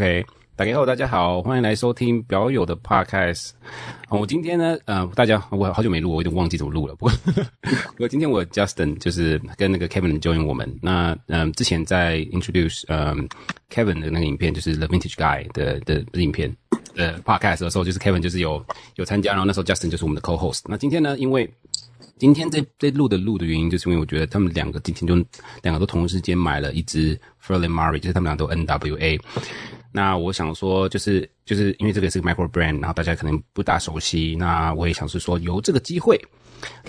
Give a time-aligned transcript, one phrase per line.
[0.00, 0.24] OK，
[0.56, 3.50] 大家好，大家好，欢迎来收听表友的 Podcast。
[4.08, 6.94] 我今天呢，呃，大家我好久没录，我有点忘记怎么录了。
[6.94, 7.12] 不过，
[7.60, 10.74] 不过今天我 Justin 就是跟那个 Kevin join 我们。
[10.80, 13.28] 那嗯、之前在 introduce 嗯、
[13.70, 16.50] Kevin 的那个影片，就是 The Vintage Guy 的的影片
[16.94, 18.64] 的 Podcast 的时候，就是 Kevin 就是有
[18.94, 20.62] 有参加，然后那时候 Justin 就是我们的 Co-host。
[20.64, 21.46] 那今天呢，因为
[22.16, 25.14] 今天这这录的录的原因，就是因为我觉得他们两个今天就
[25.62, 29.20] 两个都同时间买了一支 Ferlin Murray，就是他们俩都 NWA。
[29.92, 34.36] 那我想说，就是就是因为这个是个 micro brand，然后大家可能不大熟悉。
[34.38, 36.20] 那我也想是说，由这个机会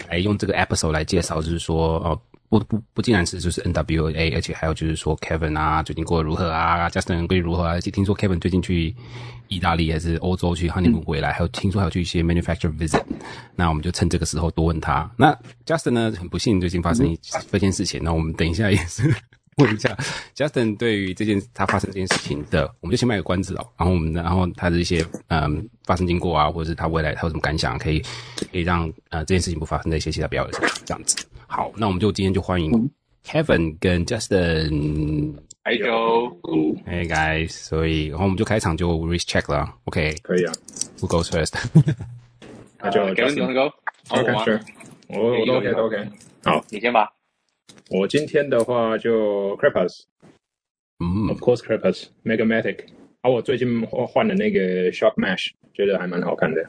[0.10, 2.20] 来用这个 episode 来介绍，就是说哦。
[2.52, 7.70] 不不不，竟然是就是 NWA，而且还有就是说 Kevin 啊，最近过得如何啊？Justin 过得如何啊？
[7.70, 8.94] 而且听说 Kevin 最近去
[9.48, 13.02] 意大利还是欧洲去 honeymoon 回来，还有听说还有去一些 manufacturer visit。
[13.56, 15.10] 那我们就趁这个时候多问他。
[15.16, 15.34] 那
[15.66, 17.18] Justin 呢，很不幸最近发生一
[17.50, 19.04] 这件事情，那我们等一下也是
[19.58, 19.96] 问一下
[20.36, 23.68] Justin 对于这件他发生这件事情的，我们就先卖个关子哦。
[23.78, 28.00] 然后我们然后他的一些嗯发生经过啊，或者是他未来他有什么感想，可以
[28.52, 31.26] 可以让呃这件事情不发生在一些其他表演上这样子。
[31.48, 32.72] 好，那我们就今天就欢迎
[33.26, 35.34] Kevin 跟 Justin。
[35.64, 36.34] Hi Joe。
[36.88, 40.16] Hey guys，所以然后我们就开场就 race check 了，OK？
[40.24, 40.54] 可以啊。
[41.00, 41.54] Who goes first？
[42.80, 43.72] 那就 Kevin 你 go。
[44.10, 44.62] OK，sure。
[45.10, 46.10] 我我都 OK，都 OK。
[46.46, 47.12] 好，你先吧。
[47.94, 50.06] 我今天的话就 Crepus，。
[51.00, 52.86] 嗯，Of course Crepus，Megamatic，。
[53.20, 56.66] 啊，我最近换换了那个 Shock Mesh，觉得还蛮好看的。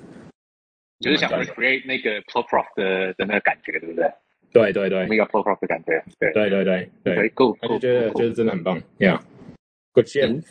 [0.99, 4.13] 就是想 recreate 那个 Ploprof 的的那个感觉，对不对？
[4.53, 10.43] 对对对，那个 Ploprof 的感觉，对对对对对，Go，我就觉得就是真的很棒，Yeah，Good shit，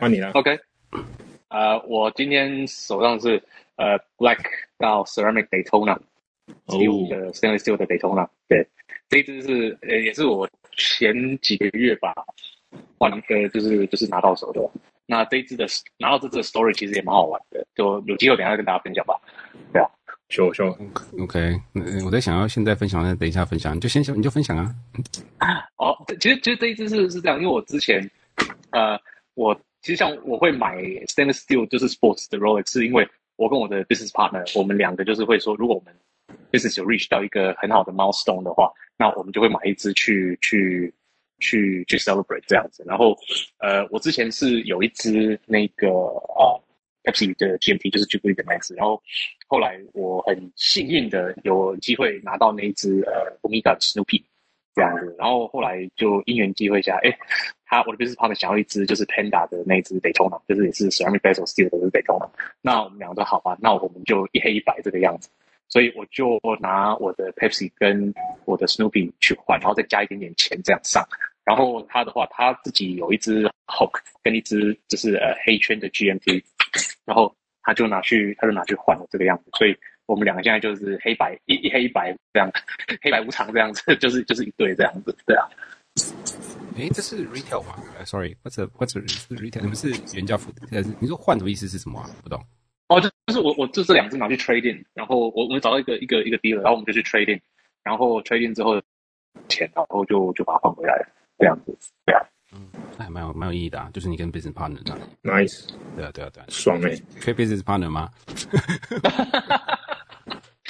[0.00, 0.58] 换你了，OK，
[1.48, 3.42] 呃，我今天手上是
[3.76, 4.40] 呃 Black
[4.78, 5.98] 到 Ceramic Daytona，
[6.78, 8.66] 有的 Stainless Steel 的 Daytona，对，
[9.10, 12.14] 这一只是呃也是我前几个月吧
[12.96, 14.60] 换一个就是就是拿到手的，
[15.04, 15.66] 那这一支的
[15.98, 19.20] 拿到这支的 Story 其实也蛮好玩的，就有机会等下跟大家分享吧，
[19.74, 19.90] 对啊。
[20.30, 20.72] show show
[21.20, 21.60] OK，
[22.04, 23.74] 我在想要现在分享，还是等一下分享？
[23.74, 24.72] 你就先你就分享啊。
[25.74, 28.08] 哦，其实其实这一支是是这样，因为我之前
[28.70, 28.96] 呃，
[29.34, 29.52] 我
[29.82, 30.76] 其实像我会买
[31.08, 33.04] stainless steel 就是 sports 的 Rolex，是因为
[33.34, 35.92] 我跟我的 business partner，我们两个就是会说，如果我们
[36.50, 40.92] business 有 reach 到一个很好的 milestone 的话，那我们就会买一只去去
[41.38, 42.84] 去去 celebrate 这样子。
[42.86, 43.16] 然后
[43.58, 46.54] 呃，我之前是有一只那个啊。
[46.56, 46.60] 呃
[47.02, 49.02] Pepsi 的 GMP 就是 Jubilee 的 Max，然后
[49.46, 54.22] 后来我很幸运的有机会拿到那一只呃 Omega Snoopy
[54.74, 57.18] 这样子，然后后来就因缘际会下，哎，
[57.64, 62.28] 他我的 business partner 想要一只就是 Panda 的那只北通嘛就是也是 Ceramic Bezel Steel 的 Daytona，
[62.60, 65.30] 那我们两个说好吧，那我们就一黑一白这个样子，
[65.70, 68.12] 所以我就拿我的 Pepsi 跟
[68.44, 71.02] 我的 Snoopy 去换，然后再加一点点钱这样上。
[71.44, 76.42] 然后他的话，他自己有一只 Hulk 跟一只就是呃黑圈的 GMT，
[77.04, 79.76] 然后他就拿去他就拿去换了这个样子，所以
[80.06, 82.50] 我们两个现在就是黑白一一黑一白这样，
[83.00, 85.48] 黑白无常这样子，就是就是一对这样子，对啊。
[86.76, 89.02] 哎，这是 retail 吗？Sorry，what's a, what's a,
[89.36, 89.60] retail？
[89.62, 90.82] 你们是原价付的？
[91.00, 92.08] 你说换的意思是什么啊？
[92.22, 92.40] 不懂。
[92.90, 97.40] 哦，就就是我我就这两只拿去 trade in，然后我我们找到一个一个一个 dealer，然后我们就去 trade in，
[97.84, 98.82] 然后 trade in 之后
[99.48, 101.06] 钱，然后就就把它换回来了。
[101.38, 101.74] 这样子，
[102.04, 102.20] 对啊，
[102.52, 102.68] 嗯，
[102.98, 106.90] 那还蛮有蛮有意义的啊，就是你跟 business partner 这样，nice，对啊对啊对啊，爽哎，
[107.20, 108.10] 可以 business partner 吗？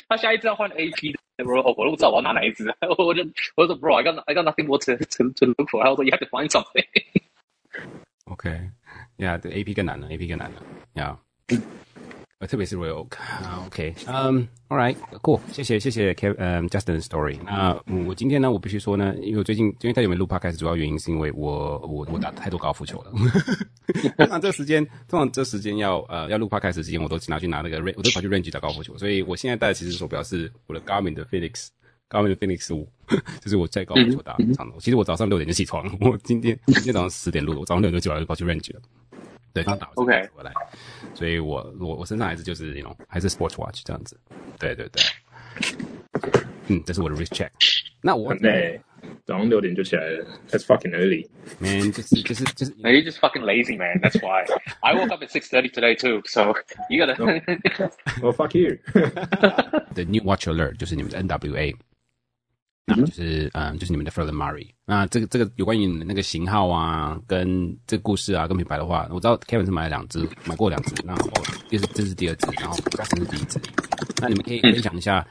[0.08, 3.24] 他下一次要换 AP 的，bro，我都不知道我要拿哪一支，我就
[3.56, 6.48] 我就说 bro，I got I got nothing more to to to look for，然后说 you have to find
[6.50, 6.84] something。
[8.26, 10.62] OK，yeah，对 AP 更难了，AP 更难了
[10.94, 11.16] ，yeah。
[12.40, 17.38] 呃，特别是 Royal Oak 啊，OK，嗯，All right，cool，谢谢谢谢 Kev，嗯，Justin Story。
[17.44, 23.12] 那我今天呢，我必须说呢，因为我最近因为他有没有录 Podcast，主要原因是因为我我我打太多高尔夫球了。
[24.16, 28.96] 通常这时间，通常这时间要呃要录 Podcast 时间，我都拿去拿那个 range，我都跑去 range 打高尔夫球。
[28.96, 32.88] 所以我现在戴的其实手表是我的 Garmin 的 Phoenix，Garmin 的 Phoenix 五，
[33.42, 34.76] 就是我在高尔夫球打场的。
[34.78, 38.80] 其实我早上六点就起床了，我今天今天早上十点录的，我早上六点就起来就跑去 range 了。
[39.53, 40.51] 对，刚打完回来，OK，
[41.13, 44.19] 所以我我我身上还是就是那种还是 sports watch 这样子，
[44.59, 45.01] 对对对，
[46.67, 47.49] 嗯，这是我的 wrist check。
[48.01, 48.79] 那我很累，
[49.25, 53.99] 早上六点就起来了，That's fucking early。Man，就是就是就是，You just fucking lazy man.
[53.99, 54.45] That's why
[54.81, 56.21] I woke up at six thirty today too.
[56.25, 56.53] So
[56.89, 57.15] you gotta.
[58.21, 58.77] Well, fuck you.
[59.95, 61.75] The new watch alert 就是你们的 NWA。
[62.96, 64.66] 那就是嗯，就是你们的 Ferlin Murray。
[64.84, 71.30] 那这个这个有关于你们那个型号啊，跟这个故事啊，跟品牌的话，我知道 Kevin 是买了两只，买过两只，然后
[71.68, 73.60] 这是这是第二只，然后 Justin 是第一只。
[74.20, 75.26] 那你们可以分享一下，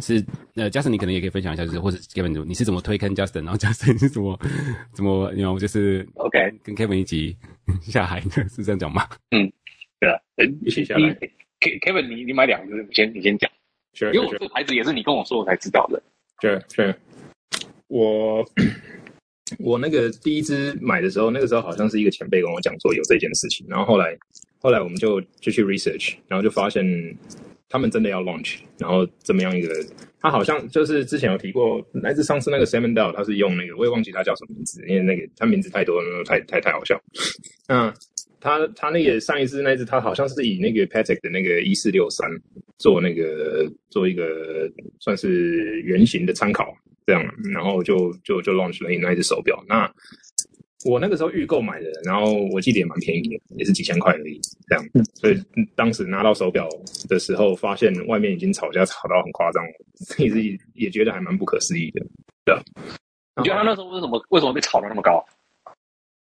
[0.00, 4.38] 是呃 Justin 你可能也可以分享一下，就是或者 Kevin 你是怎么推坑 Justin，然后 Justin 是怎么
[4.92, 7.36] 怎么，然后就是 OK 跟 Kevin 一起
[7.82, 9.06] 下海的，是这样讲吗？
[9.30, 9.50] 嗯，
[10.00, 10.18] 对啊，
[10.64, 11.16] 一起下来。
[11.60, 13.50] Kevin，你你买两只，你先你先讲。
[13.94, 16.02] Sure, 因为我这个牌子也是你跟我说我才知道的。
[16.42, 16.92] 对对，
[17.86, 18.44] 我
[19.60, 24.18] 我那个第一支买的时候，那个时候好像是一个前辈跟我讲说有这件事情，然后后来
[24.58, 26.84] 后来我们就就去 research，然后就发现
[27.68, 29.72] 他们真的要 launch，然后怎么样一个，
[30.20, 37.00] 他好像就是之前有提过，来自上次那个 Simondl，他是用那个我也忘记他叫什么名字，因为那个他名字太多，太太太好笑。
[37.68, 37.94] 嗯。
[38.42, 42.28] 他他那个上一次那一次，他好像是以那个 Patek 的那个一四六三
[42.76, 44.68] 做那个做一个
[44.98, 46.74] 算是原型的参考，
[47.06, 49.62] 这样，然后就就就 launch 了那一只手表。
[49.68, 49.88] 那
[50.84, 54.84] 我那个时候预购买的，然后我记得也蛮便宜的，也是几千块而已，这样。
[55.14, 55.40] 所以
[55.76, 56.68] 当时拿到手表
[57.08, 59.64] 的时候，发现外面已经吵架吵到很夸张，
[59.94, 62.04] 自己也觉得还蛮不可思议的。
[62.44, 62.56] 对，
[63.36, 65.24] 你觉得他那时候为什么为什么被炒到那么高？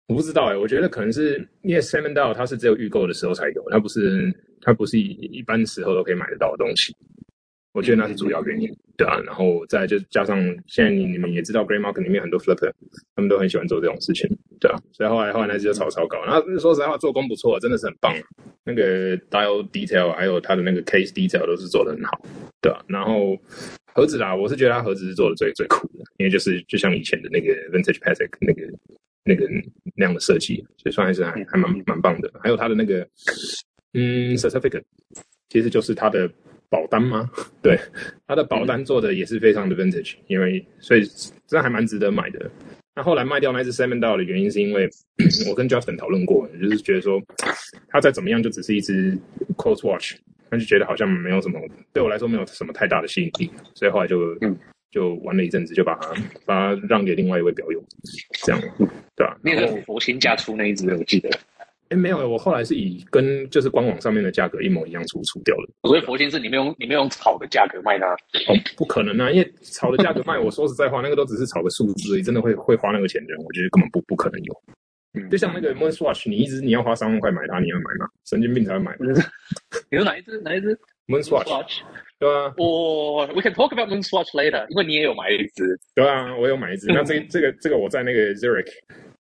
[0.08, 4.32] 我不知道哎、欸，我觉得可能是因为 Simondl 它是只有预购的时候才有，它不是
[4.62, 6.96] 它不是一一般时候都可以买得到的东西。
[7.74, 9.20] 我觉得那是主要原因，对啊。
[9.26, 12.72] 然后再就加上现在你你们也知道，Gray Market 里面很多 Flipper，
[13.16, 14.30] 他们都很喜欢做这种事情，
[14.60, 14.78] 对啊。
[14.94, 18.14] 所以后来后来那只就炒超高，然后说实话做工不错，真的是很棒。
[18.64, 22.22] 那个 Dial Detail 还有它的那个 Case Detail 都是做的很好，
[22.62, 22.80] 对啊。
[22.88, 23.36] 然后
[23.94, 28.62] 盒子啦，我是觉得它盒子是做的最最酷的，因为就是就像以前的那个 Vintage Patek 那个。
[29.26, 29.48] 那个
[29.96, 32.32] 那样的设计，所以算还是还还蛮蛮棒的。
[32.42, 33.06] 还有它的那个
[33.94, 34.84] 嗯，certificate，
[35.50, 36.30] 其实就是它的
[36.70, 37.28] 保单吗？
[37.64, 37.78] 对，
[38.28, 41.04] 它的保单做的也是非常的 vintage，因为所以
[41.48, 42.50] 这还蛮值得买的。
[42.96, 44.88] 那后来卖掉那只 Seven d o 的原因是因为
[45.50, 47.20] 我跟 Justin 讨论过，就是觉得说
[47.90, 49.18] 它再怎么样就只是一只
[49.58, 50.16] close watch，
[50.52, 51.60] 那就觉得好像没有什么
[51.92, 54.56] 对我来说没有什么太大的吸引力，所以后来就嗯。
[54.96, 56.10] 就玩了一阵子，就把它
[56.46, 57.84] 把它让给另外一位表友，
[58.46, 58.62] 这样，
[59.14, 59.38] 对吧、啊？
[59.44, 61.30] 那个佛心价出那一只，我记得。
[61.90, 65.70] 哎，没有，我后来是以跟就是官网上面的价格一模一样出出掉了。
[65.84, 68.08] 所以佛心是你没用你没用炒的价格卖它？
[68.48, 69.30] 哦，不可能啊！
[69.30, 74.64] 因为炒的价格卖，我说实在话，那个都只是炒个数字而已，真的会会花那个钱的人，我觉得根本不不可能有。
[75.14, 78.08] 嗯，就像那个 Moonswatch，你一直你要花三万块买它，你要买吗？
[78.26, 78.96] 神经病才会买。
[79.92, 80.40] 你说哪一只？
[80.42, 81.82] 哪一只？Moonswatch。
[82.18, 85.78] 对啊，我、oh, We can talk about Moonswatch later，因为你也有买一只。
[85.94, 86.88] 对啊，我有买一只。
[86.88, 88.72] 那这 这个这个我在那个 Zurich，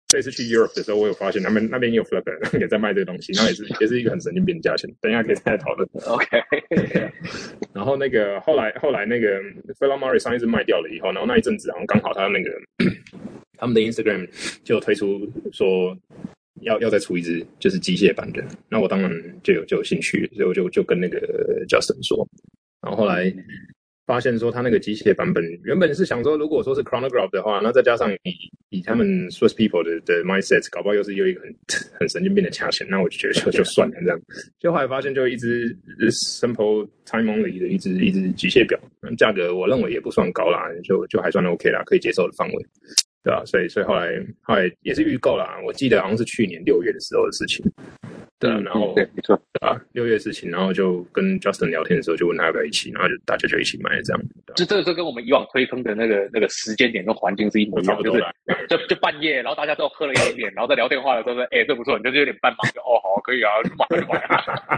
[0.07, 4.87] 这次去 Europe 的时候，我有发现他们那边也有 Flipper 也在卖这个东西， 那也是也是一个很神经病的价钱。
[5.01, 5.89] 等一下可以再讨论。
[6.05, 6.43] OK。
[7.73, 9.41] 然后那个后来后来那个
[9.79, 12.51] Philip Morris 上一次卖掉了以后，然后那一阵子，然后刚好他那个
[13.57, 14.29] 他们的 Instagram
[14.63, 15.97] 就推出说
[16.61, 19.11] 要要再出一只就是机械版的，那我当然
[19.41, 21.19] 就有就有兴趣，所以我就就跟那个
[21.67, 22.27] Justin 说。
[22.83, 23.33] 然后后来
[24.05, 28.35] 发现说，他那个机械版本原本是想说，如果说是 chronograph 的话，那再加上以
[28.69, 31.55] 以他们 Swiss people 的的 mindset，搞不好又是又一个很
[31.97, 34.19] 很神经病的价钱，那我就觉得就就算了这样。
[34.59, 35.73] 就后来发现，就一只
[36.11, 38.77] simple time only 的一只一只机械表，
[39.17, 42.65] 价格我认为也不算高啦，就就还算 OK 啦，可以接受的范围。
[43.23, 44.11] 对啊，所以所以后来
[44.41, 47.65] 后来也是预购啦，我记得好像是去年六月的时候的事情。
[48.37, 54.21] 对啊，然后、嗯、对，没错，对啊，六月的事情，然后就跟 Justin 聊天的时候，就问他要不要一起，然后就大家就一起买了这样。
[54.57, 58.21] 就这个就跟我们以往推坑的那个那个时间点跟环境是一模一样，就是
[58.67, 64.75] 就就半夜，然后大家都喝了一点点，然后在聊电话的时候说，哎，这不错，你就是有点半忙，就哦好，可以啊，买就买 啊。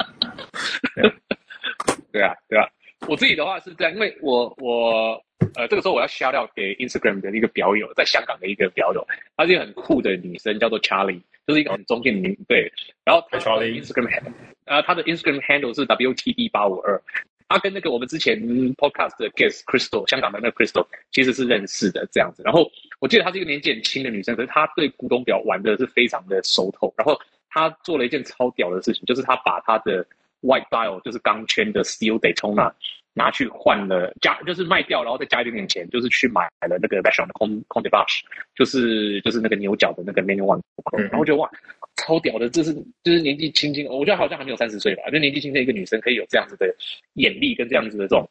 [2.12, 2.68] 对啊，对啊，
[3.08, 5.22] 我自己的话是这样，因为我我。
[5.54, 9.06] 呃，这个时候我要 shout out 给 Instagram 的一个表友，在香港的一个表友，
[9.38, 12.72] 她是一个很酷的女生，叫做 Charlie，就是一个很中性的名，对。
[13.06, 14.34] 然后她 Charlie Instagram，
[14.66, 17.02] 呃，她的 Instagram handle 是 WTD 八五二，
[17.48, 18.38] 她跟那个我们之前
[18.76, 22.44] podcast 的 guest Crystal，香港的那个 Crystal，其实是认识的这样子。
[22.44, 22.70] 然后
[23.00, 26.94] 我记得她是一个年纪很轻的女生，可是她对古董表玩的是非常的熟透。
[26.98, 27.18] 然后
[27.50, 30.06] 她做了一件超屌的事情，就是她把她的
[30.42, 32.72] white dial，就是钢圈的 steel Daytona。
[33.18, 38.20] 拿去换了加，就是卖掉，然后再加一点点钱，就是去买了那个 Vacheron 的 Comte des Vaches，
[38.54, 40.62] 就是就是那个牛角的那个 Manual One，
[41.02, 41.50] 然后我觉得哇，
[41.96, 42.74] 超屌的，这是
[43.06, 46.76] 就是年纪轻轻，我觉得好像还没有三十岁吧，就年纪轻轻一个女生可以有这样子的
[47.14, 48.30] 眼力跟这样子的这种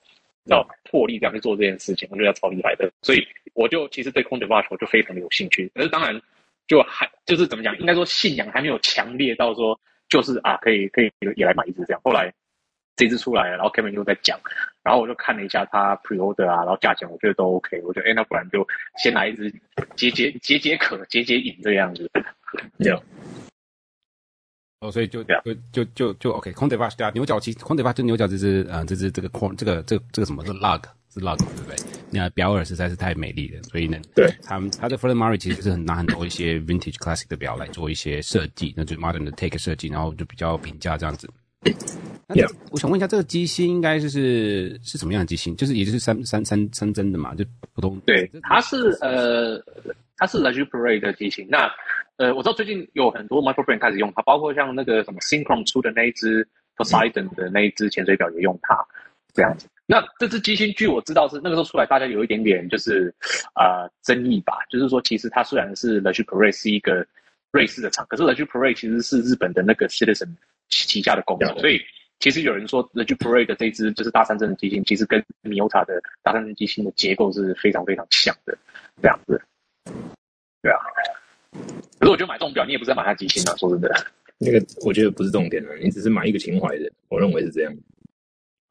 [0.50, 2.92] 要魄力，这样去做这件事情，我觉得超厉害的。
[3.00, 6.20] 所以我就其实对 Comte des Vaches 我就非常的有兴趣，可是当然
[6.68, 12.32] 就还就是怎么讲，应该说信仰还没有强烈到说就是啊可以可以也来买一只这样，后来。
[12.96, 14.38] 这只出来了，然后 Kevin 又在讲，
[14.84, 18.64] 然后我就看了一下他 pre-order 啊，然后价钱我觉得都 OK，我觉得哎，那不然就
[19.02, 19.50] 先来一只
[19.96, 22.08] 解解解解渴解解瘾这个样子。
[22.78, 22.96] 有，
[24.78, 30.84] 哦，所以就就就就就 OK，Comte des Vaches 对啊，牛角其实 Comte des Vaches 就牛角这只啊，这只这个框这个这个这个什么是 lug
[31.14, 31.76] 是 lug 对不对？
[32.10, 41.28] 那表耳实在是太美丽了，所以呢，对，他们他的 Ferland Murray 其实是很拿很多一些 vintage classic 的表来做一些设计，那就 modern 的 take 设计，然后就比较平价这样子。
[42.26, 42.50] 那 Yeah.
[42.70, 45.54] 我想问一下，这个机芯应该就是是什么样的机芯？
[45.56, 47.44] 就是也就是三三三三针的嘛，就
[47.74, 48.00] 普通。
[48.06, 49.62] 对，它是呃，
[50.16, 51.46] 它是 La Joux-Parade 的机芯。
[51.50, 51.70] 那
[52.16, 58.86] 呃，我知道最近有很多 micro brand 开始用它，包括像那个什么 Synchron 出的那一只 Poseidon 的那一只潜水表也用它，
[59.32, 59.66] 这样子。
[59.86, 63.14] 那这只机芯据我知道是那个时候出来，大家有一点点就是
[63.54, 67.06] 啊、呃、争议吧，就是说其实它虽然是 La Joux-Parade 是一个
[67.52, 70.28] 瑞士的厂，可是 La Joux-Parade 其实是日本的那个 Citizen
[70.68, 71.80] 旗下的公司，所以。
[72.20, 78.56] 其实有人说，La Joux-Parade 的这只就是大三针的机芯，其实跟 Miyota 的大三针机芯的结构是非常非常像的，
[79.02, 79.38] 这样子。
[80.62, 80.78] 对啊。
[81.98, 83.92] 可是我觉得买这种表，你也不是在买它机芯啊，说真的。
[84.38, 87.76] 那个我觉得不是重点了，你只是买一个情怀的，我认为是这样。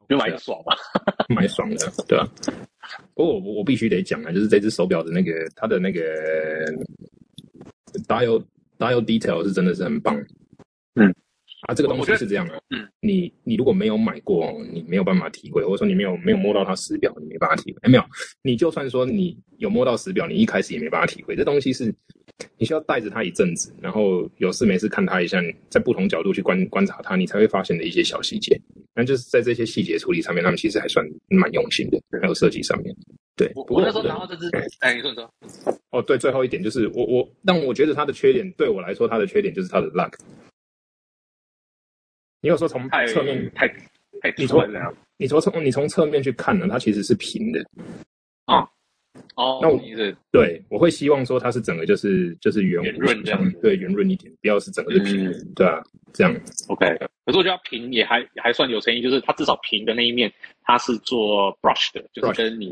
[0.08, 0.76] 就买一个爽嘛，
[1.34, 2.28] 买爽的，对啊。
[3.14, 6.00] 不过我我必须得讲啊，就是这只手表的那个它的那个
[8.06, 8.44] dial
[8.78, 10.16] dial detail 是真的是很棒。
[10.94, 11.14] 嗯。
[11.66, 17.78] 啊，这个东西是这样的，嗯，你你如果没有买过，你没有办法体会，或者说你没有没有摸到它实表，你没办法体会。
[17.80, 18.04] 哎，没有，
[18.42, 21.34] 你就算说你有摸到实表，你一开始也没办法体会。
[21.34, 21.90] 这东西是
[22.58, 28.60] 你需要带着它一阵子，然后有事没事看它一下，在不同角度去观观察它，你才会发现的一些小细节。
[28.94, 32.94] 那就是在这些细节处理上面，他们其实还算蛮用心的，还有设计上面。
[33.36, 34.48] 对，我我那时候拿到这支，
[34.80, 35.30] 哎，你说你说。
[35.90, 40.12] 哦，对，最后一点就是我我，但我觉得它的缺点，对我来说，它的缺点就是它的 luck。
[42.40, 43.66] 你有时候从侧面太
[44.20, 44.62] 太你从
[45.16, 47.64] 你从从你从侧面去看呢，它其实是平的
[48.44, 48.68] 啊。
[49.34, 49.80] 哦，那我
[50.30, 56.34] 对，我会希望说它是整个就是就是圆圆润这样，对，圆润一点，不要是整个是平的，对啊，这样。
[56.68, 56.86] OK。
[57.26, 62.68] 可是我觉得平也还还算有诚意，就是它至少平的那一面它是做 brush 的，就是跟你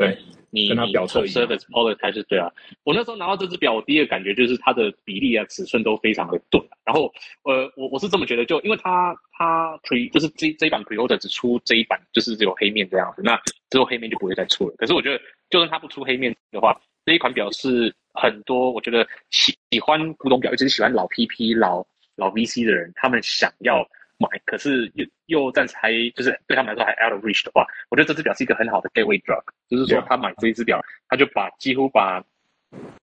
[0.54, 2.52] 你跟他表测 service polish 还是对啊。
[2.84, 6.60] 我那时候拿到这只表，我第一个感觉就是它的比例啊、尺寸都非常的对。
[6.84, 7.10] 然后
[7.44, 13.40] 呃，我我是这么觉得，就因为它它 pre 就是这这一版 pre-order 只出这一版，就是只有黑面这样子，那
[13.70, 14.74] 之后黑面就不会再出了。
[14.76, 15.18] 可是我觉得，
[15.48, 21.82] 就算它不出黑面的话，这一款表是很多我觉得喜喜欢古董表，尤其是喜欢老 PP 老
[22.16, 23.82] 老 VC 的人，他们想要
[24.22, 32.24] 买，可是又又暂时还就是对他们来说还 out of reach 的话，我觉得这只表是一个很好的 gateway drug，就是说他买这一只表，他就把几乎把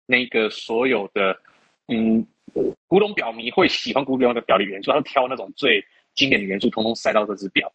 [0.06, 1.36] 那个所有的
[1.88, 2.24] 嗯。
[2.88, 5.84] 古董表迷会喜欢古董表的表的元素，他挑那种最
[6.14, 7.70] 经典的元素，通通塞到这只表。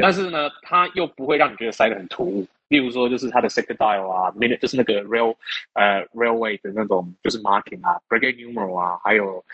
[0.00, 2.48] 但是呢，它又不会让你觉得塞得很突兀。
[2.68, 5.36] 例如说，就是它的 sector dial 啊，minute 就是那个 rail
[5.74, 9.44] 呃 railway 的那种，就是 marking 啊，brigade numeral 啊，还有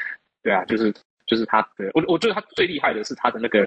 [0.44, 0.94] 对啊，就是
[1.32, 3.66] 就是它的，我我觉得它最厉害的是它的那个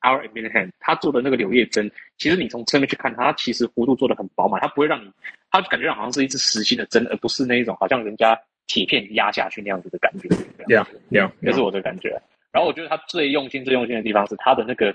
[0.00, 5.08] and minute hand，它做的那个柳叶针，其实你从侧面去看它，它其实弧度做的很饱满，它不会让你，
[5.50, 8.36] 它感觉好像是一支实心的针，而不是那一种好像人家。
[8.66, 10.26] 铁片压下去那样子的感觉，
[10.66, 12.08] 这样，这样，这是我的感觉。
[12.50, 14.92] 然后我觉得他最用心、最用心的地方是他的那个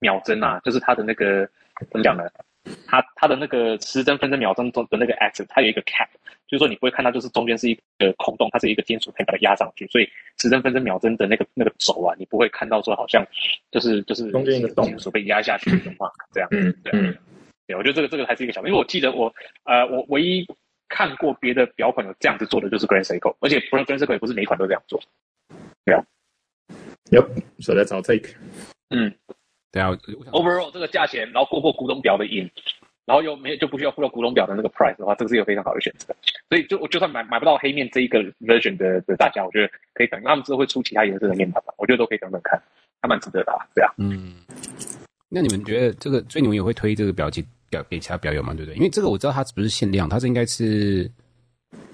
[0.00, 1.48] 秒针啊，就是他的那个
[1.92, 2.24] 怎么讲呢？
[2.86, 6.08] 他他的那个时针、分针、秒针中的那个 axis，它有一个 cap，
[6.46, 10.08] 就是说你不会看到就是中间是一个空洞，它是一个金属片把它压上去，所以
[10.38, 13.26] 时针、分针、秒针的那个那个轴啊，你不会看到说好像
[13.70, 17.16] 就是就是中间一个洞，金属被压下去的话，这样，嗯，对，嗯，
[17.66, 19.32] 对，我觉得这个这个还是一个小，因为我记得我
[19.64, 20.46] 呃我唯一。
[20.90, 24.98] 看过别的表款有这样子做的，就是 Grand Seiko，而且 Grand Seiko 也不是每一款都这样做。
[25.84, 26.02] 对啊
[27.10, 27.26] ，Yep，
[27.60, 28.30] 所以找 take。
[28.88, 29.14] 嗯，
[29.70, 29.90] 对啊
[30.32, 32.50] ，Overall 这个价钱，然后过过古董表的瘾，
[33.04, 36.14] 然后又没有就不需要付到古董表的那个 price 的话，这个是一个非常好的选择。
[36.48, 42.60] 所以就我就算买买不到黑面这一个 version 的的大家，我觉得可以等，他们之后会出其他颜色的面板吧，我觉得都可以等等看，
[43.02, 43.92] 还蛮值得的，啊对啊。
[43.98, 44.34] 嗯，
[45.28, 47.44] 那你们觉得这个，所以你们也会推这个表机？
[47.70, 48.76] 表给其他表友吗，对不对？
[48.76, 51.06] 因为这个我知道它不是限量，它是应该是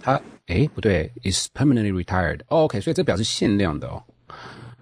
[0.01, 2.39] 它诶不对，is permanently retired。
[2.43, 4.01] 哦，OK，所以这表是限量的哦。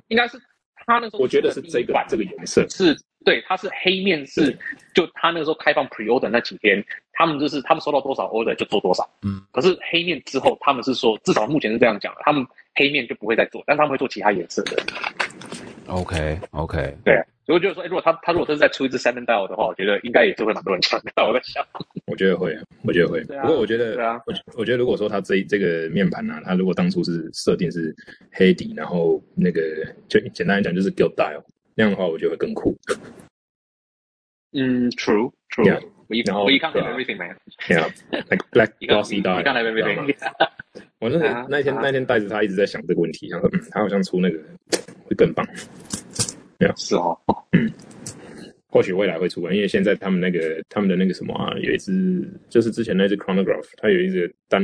[0.08, 0.38] 应该是
[0.86, 4.58] 他那时候，我觉得是这个这个颜色是对，它是黑面是，
[4.94, 9.08] 就他那个时候开放 pre-order 那几天，他们就是他们收到多少 order 就做多少。
[9.22, 14.76] 嗯，可是黑面之后，他们是说至少目前是这样讲的，他们黑面就不会再做，但他们会做其他颜色的。
[15.86, 16.94] Okay, okay.
[17.04, 17.22] 对。
[17.44, 21.10] 所以我觉得说，哎，如果他他如果他是再出一支 Seven Dial 的话，我觉得应该也是会蛮多人抢的。
[21.26, 21.64] 我在想，
[22.06, 23.20] 我觉得会，我觉得会。
[23.24, 27.94] 不过我觉得，对啊，我我觉得如果说他这这个面盘呢、啊，他如果当初是设定是
[28.32, 29.60] 黑底，然后那个
[30.08, 31.42] 就简单来讲就是 Gilt Dial
[31.74, 32.76] 那样的话，我觉得会更酷。
[34.52, 35.66] 嗯，True True。
[36.26, 37.34] 然后 We can't have everything, man.
[37.68, 37.88] Yeah,
[38.28, 39.36] like black glossy dial.
[39.38, 40.14] We can't have everything.
[41.00, 44.38] 我那 天那天带着他一直在想这个问题，想说，嗯，他好像出那个
[45.06, 45.44] 会更棒。
[46.76, 47.18] 是哦，
[47.52, 47.70] 嗯，
[48.68, 54.62] 或许未来会出来，因为现在他们那个他们的那个什么啊，有一只就是之前那只 chronograph，它有一只单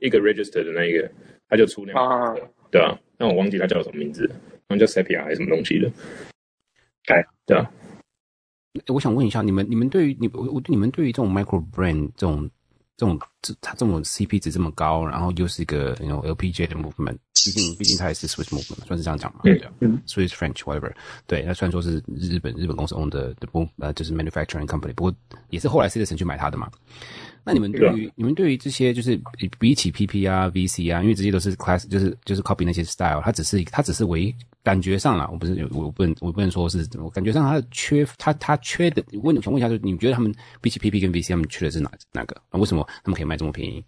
[0.00, 1.10] 一个 register 的那一个，
[1.48, 2.34] 它就出那个，啊
[2.70, 4.28] 对啊，但我忘记它叫什么名字，
[4.68, 5.90] 好像叫 Sepia 还是什么东西的，
[7.06, 7.70] 哎，对啊。
[8.86, 12.48] 我想问一下，你们你们对于你我你们对于这种 micro brand 这种
[12.96, 19.40] 这种这它这种 CP 值这么高，然后又是一个那种 LPGA 的 movement，毕竟毕竟它也是 Swiss movement，算是这样讲嘛？
[19.44, 19.70] 对啊
[20.06, 20.92] ，Swiss French whatever，
[21.26, 25.14] 对，那虽然说是日本日本公司 own 的的不呃就是 manufacturing company，不过
[25.50, 26.70] 也是后来 Citizen 去买它的嘛。
[27.42, 29.18] 那你们对于你们对于这些就是
[29.58, 42.36] 比起 PP 啊 VC 啊，因为这些都是 class，就是就是 copy 那些 style，它只是它只是唯感觉上啦，我不是我不能我不能说是我感觉上它的缺它它缺的问想问一下，就是你们觉得他们比起 PP 跟 VC，他们缺的是哪哪个？
[42.50, 43.82] 为什么他们可以卖这么便宜？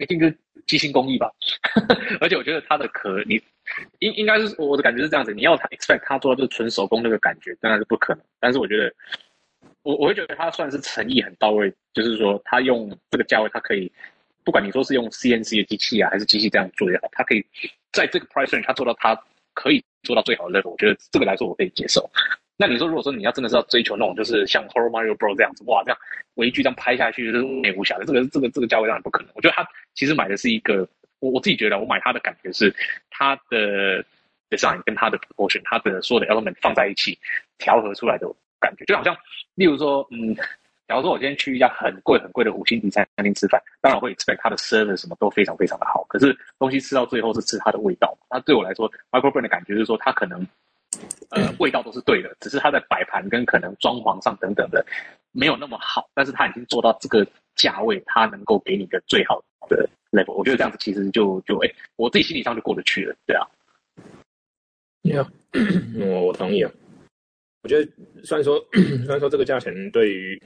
[0.00, 1.30] 一定是机芯工艺吧，
[2.20, 3.40] 而且我觉得它的壳，你
[4.00, 8.24] 应应该是我的感觉是这样子，你要他 expect 他做到就是纯手工那个感觉，当然是不可能。
[8.40, 8.92] 但是我觉得。
[9.82, 13.90] 我我会觉得他算是诚意很到位，就是说他用这个价位，他可以
[14.44, 17.42] 不管你说是用 CNC 的机器啊，还是机器这样做也好，他可以
[17.90, 19.18] 在这个 price range 他做到他
[19.54, 20.68] 可以做到最好的 level。
[20.70, 22.10] 我觉得这个来说我可以接受。
[22.60, 25.98] 那你说如果说你要真的是要追求那种就是像 Horror Mario Bro 这样子，哇，这样
[26.34, 29.32] 我一句这样拍下去就是美无瑕的，这个这个这个价位当然不可能。
[29.34, 30.86] 我觉得他其实买的是一个，
[31.20, 32.70] 我我自己觉得我买它的感觉是
[33.08, 34.04] 它的
[34.50, 37.18] design 跟它的 proportion，它的所有的 element 放在一起
[37.56, 38.30] 调和出来的。
[38.60, 39.16] 感觉就好像，
[39.54, 40.36] 例如说，嗯，
[40.86, 46.04] 假如说我今天去一家很贵很贵的五星级餐餐厅吃饭，当然会 expect 它的 service 什么都非常非常的好。
[46.10, 48.14] 可是东西吃到最后是吃它的味道。
[48.28, 50.46] 那对我来说，micro brand 的感觉就是说，它可能，
[51.30, 54.84] 呃，味道都是对的，只是它在摆盘跟可能装潢上等等的
[55.32, 56.08] 没有那么好。
[56.14, 60.32] 但是它已经做到这个价位，它能够给你的最好的 level。
[60.34, 63.46] 我觉得这样子其实就就哎、欸，我自己心理上就过得去了，对啊。
[65.02, 65.26] Yeah，
[65.98, 66.70] 我我同意啊。
[67.62, 67.90] 我觉得
[68.24, 70.42] 虽然说， 虽然说这个价钱对于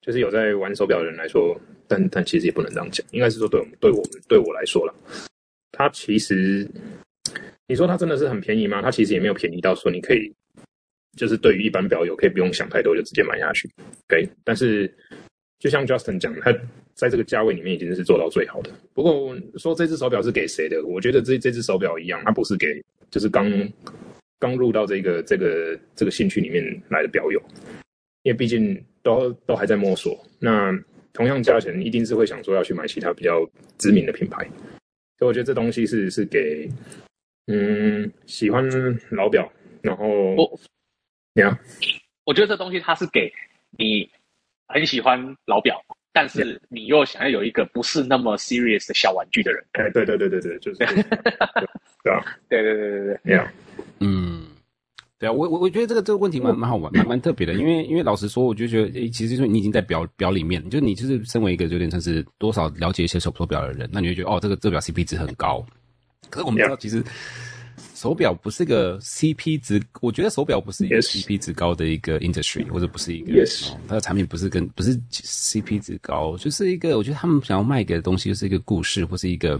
[0.00, 4.94] 就是有在玩手表的人来说，但但其实也不能这样讲，应该是说对我们对我们对我来说了，
[5.72, 6.68] 它其实
[7.66, 8.82] 你说它真的是很便宜吗？
[8.82, 10.32] 它其实也没有便宜到说你可以
[11.16, 13.70] 就是对于一般表友可以不用想太多就直接买下去。
[14.08, 14.92] OK，但是
[15.58, 16.52] 就像 Justin 讲，他
[16.94, 18.70] 在这个价位里面已经是做到最好的。
[18.92, 20.84] 不过说这只手表是给谁的？
[20.84, 22.66] 我觉得这这只手表一样，它不是给
[23.10, 23.50] 就是刚。
[24.40, 27.40] 刚入到这个这个这个兴趣里面来的表友，
[28.24, 30.22] 因为毕竟都都还在摸索。
[30.38, 30.70] 那
[31.14, 34.44] 同样价钱，一定是会想说要去买其他比较知名的品牌。
[35.18, 36.68] 所以我觉得这东西是是给
[37.46, 38.64] 嗯喜欢
[39.10, 39.50] 老表，
[39.82, 40.58] 然后我
[41.34, 41.58] 你啊，
[42.24, 43.30] 我觉得这东西它是给
[43.78, 44.08] 你
[44.66, 45.78] 很喜欢老表，
[46.12, 49.62] 但是你又想要有一个不是那么 serious 的小玩具的人。
[49.72, 50.86] 哎，对对对对对，就是对，
[52.02, 53.52] 对啊，对对对对对，呀。
[54.00, 54.46] 嗯，
[55.18, 65.64] 对啊，我我我觉得这个这个问题蛮蛮好玩，蛮蛮特别的，因为因为老实说，我就觉得，诶，其实说你已经在表表里面，就是你就是身为一个有点像是多少了解一些手手表的人，那你会觉得哦，这个这表 CP 值很高。
[66.30, 67.02] 可是我们知道，其实。
[67.94, 79.58] 手表不是个 CP 值，我觉得手表不是一个 CP 值高的一个 industry，或者不是一个哦，它的产品不是跟不是 CP 值高，就是一个，我觉得他们想要卖给的东西就是一个故事或是一个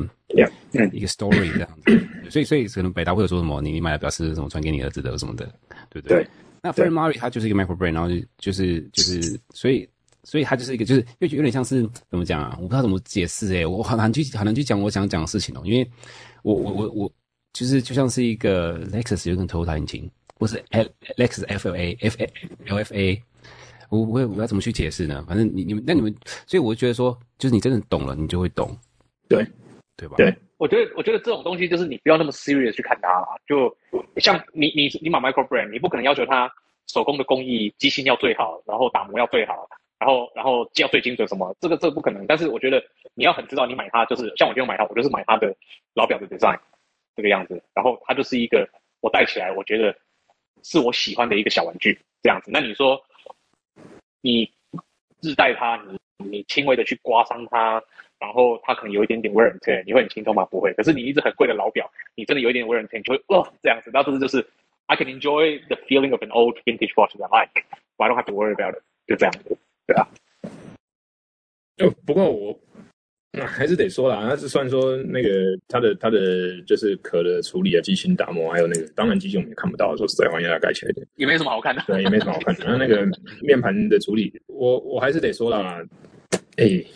[0.92, 2.06] 一个 story 这样子。
[2.28, 5.46] 所以， 所以可能百达会有说什么，你你买的表是什么传给你儿子的什么的，
[5.88, 6.18] 对不对？
[6.18, 6.28] 对。
[6.60, 9.88] 那 Murray 它就是一个 micro brand，然后就就是就是，所以
[10.24, 12.56] 所以它就是一个，就是又有点像是怎么讲啊？
[12.56, 15.88] 我不知道怎么解释诶、欸，我很难去很难去讲我想讲的事情哦，因为
[16.42, 17.12] 我我我我。
[17.54, 20.10] 就是就像是一个 Lexus 有个 Toyota 引擎，
[20.40, 20.60] 或是
[21.16, 22.16] Lexus FLA F
[22.66, 23.20] LFA，
[23.90, 25.24] 我我我要怎么去解释呢？
[25.28, 26.12] 反正你你们那你们，
[26.48, 28.76] 所以我觉得说，就是你真的懂了，你就会懂，
[29.28, 29.46] 对
[29.96, 30.16] 对吧？
[30.16, 33.08] 对，我觉得我觉得这种东西就是你不要那么 serious 去看它，
[33.46, 33.72] 就
[34.16, 36.50] 像你你你买 micro brand，你不可能要求它
[36.88, 39.64] 手工的工艺机芯要最好，然后打磨要最好，
[40.04, 42.26] 然后然后要最精准什么，这个这个不可能。
[42.26, 45.56] 但是我觉得你要很知道，你买它就是像我今天买它，我就是买它的
[45.94, 46.58] 老表的 design。
[47.16, 48.68] 这个样子，然后它就是一个
[49.00, 49.96] 我戴起来，我觉得
[50.62, 52.50] 是我喜欢的一个小玩具这样子。
[52.52, 53.00] 那你说，
[54.20, 54.52] 你
[55.22, 57.82] 日戴它，你你轻微的去刮伤它，
[58.18, 60.44] 然后它可能有一点点 wear and tear，你会很心痛吗？
[60.46, 60.74] 不会。
[60.74, 63.90] 可是你一只很贵的老表，你真的有一点 wear and tear，你就会哦这样子。
[63.94, 64.44] 那这是就是
[64.86, 67.64] I can enjoy the feeling of an old vintage watch that I like,
[67.96, 70.08] but I don't have to worry about it，就这样子，对啊。
[71.76, 72.58] 就不过我。
[73.36, 75.28] 那 还是得说啦，那是算说那个
[75.66, 82.64] 它的它的就是壳的处理啊，机芯打磨，还有那个当然机芯我们也看不到，说实在话，应该盖起来点，也没什么好看的，对，也没什么好看的。
[82.64, 83.04] 那那个
[83.42, 85.84] 面盘的处理，我我还是得说啦，
[86.58, 86.86] 哎、欸，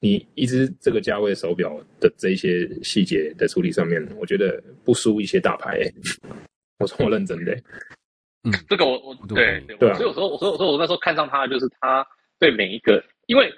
[0.00, 5.94] 你一只这个价位手表的这一些细节的处理上面，我觉得不输一些大牌、欸。
[6.80, 7.62] 我说我认真的、欸，
[8.42, 12.04] 嗯，这个我我对对，對啊、所以有时候我说我说我那时候看上它的就是他
[12.44, 13.50] 对每一个，因为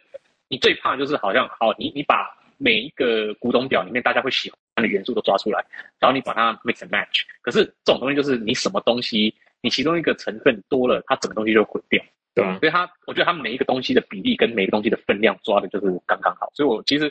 [0.46, 5.58] 你最怕就是好像好你你把每一个古董表里面大家会喜欢的元素都抓出来，
[5.98, 12.00] 然后你把它 mix and match，可是这种东西就是你什么东西你其中一个成分多了，它整个东西就毁掉。
[12.36, 16.50] 对啊，所以他，我觉得他每一个东西的比例跟每一个东西的分量抓的就是刚刚好。
[16.52, 17.10] 所以我其实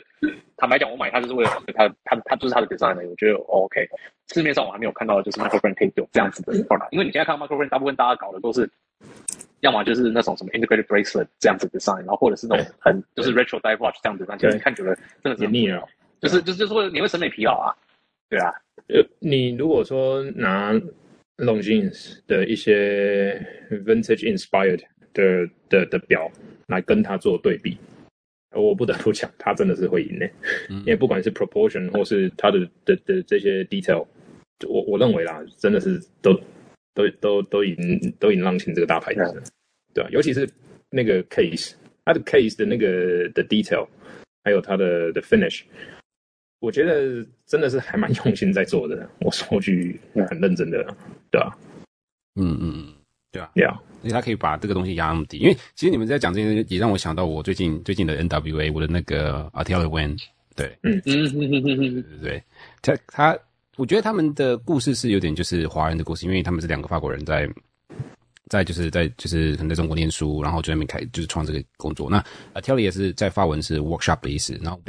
[0.56, 3.02] 坦白讲，我买它就是为了它，它，它就是它的 design 的。
[3.08, 3.88] 我觉得 OK。
[4.32, 8.70] 市面上我还没有看到的就是 microphone 可以有这样子的 product，因为你现在看到 microphone，大部分大家搞的都是，
[9.62, 15.84] 要么就是那种什么 integrated bracelet 这样子的 design，然后或者是那种很就是 retro dive watch 这样子的 design，其实看久了真的是腻了，
[16.20, 17.74] 就是就是就是会你会审美疲劳啊。
[18.30, 18.52] 对啊，
[18.88, 20.72] 呃，你如果说拿
[21.38, 24.84] Longines 的一些 vintage inspired。
[25.16, 26.30] 的的的表
[26.68, 27.78] 来跟他做对比，
[28.52, 30.26] 我不得不讲，他真的是会赢的，
[30.68, 34.06] 嗯、因为不管是 proportion 或是他的的的这些 detail，
[34.68, 36.38] 我我认为啦，真的是都
[36.92, 37.76] 都都都赢
[38.20, 39.42] 都赢浪琴这个大牌子，嗯、
[39.94, 40.10] 对吧？
[40.10, 40.48] 尤其是
[40.90, 41.72] 那个 case，
[42.04, 43.88] 它的 case 的那个的 detail，
[44.44, 45.62] 还有它的的 finish，
[46.60, 49.08] 我觉得真的是还蛮用心在做的。
[49.20, 49.98] 我说句
[50.28, 50.84] 很认真的，
[51.30, 51.58] 对吧？
[52.40, 52.95] 嗯嗯嗯。
[53.32, 60.18] 对啊，对啊，所以他可以把这个东西压那么低，因为其实你们在讲这些，也让我想到我最近最近的 NWA，我的那个 Attila Wang，
[60.54, 62.42] 对，嗯嗯嗯嗯嗯，对对对，
[62.80, 63.38] 他他，
[63.76, 67.48] 我觉得他们的故事是有点就是华人的故事，因为他们是两个法国人在。
[68.48, 72.08] 在就是在就是可能在中国念书，然后就在那边开就是创这个工作。
[72.08, 74.80] 那呃，Atelier 也是在发文是 workshop 的意思，然后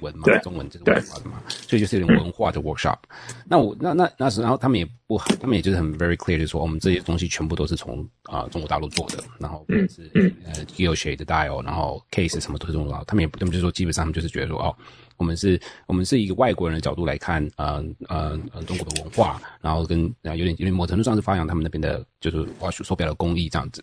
[0.00, 2.98] 文嘛，中文就是文化的嘛，所以就是有点文化的 workshop。
[3.46, 10.10] 那我那那那时然后他们也不好，他们也就是很 very clear 就是说，我们这些东西全部都是从啊、呃、中国大陆做的，然后是
[10.46, 13.04] 呃 Guilloche 的 dial，然后 case 什么都是中国大陆。
[13.04, 14.74] 他们也他们就说基本上他们就是觉得说哦。
[15.22, 22.44] 我们是，我们是一个外国人的角度来看，呃呃呃，中国的文化，然后跟然后有点有点某程度上是发扬他们那边的，就是
[22.82, 23.80] 手表的工艺这样子。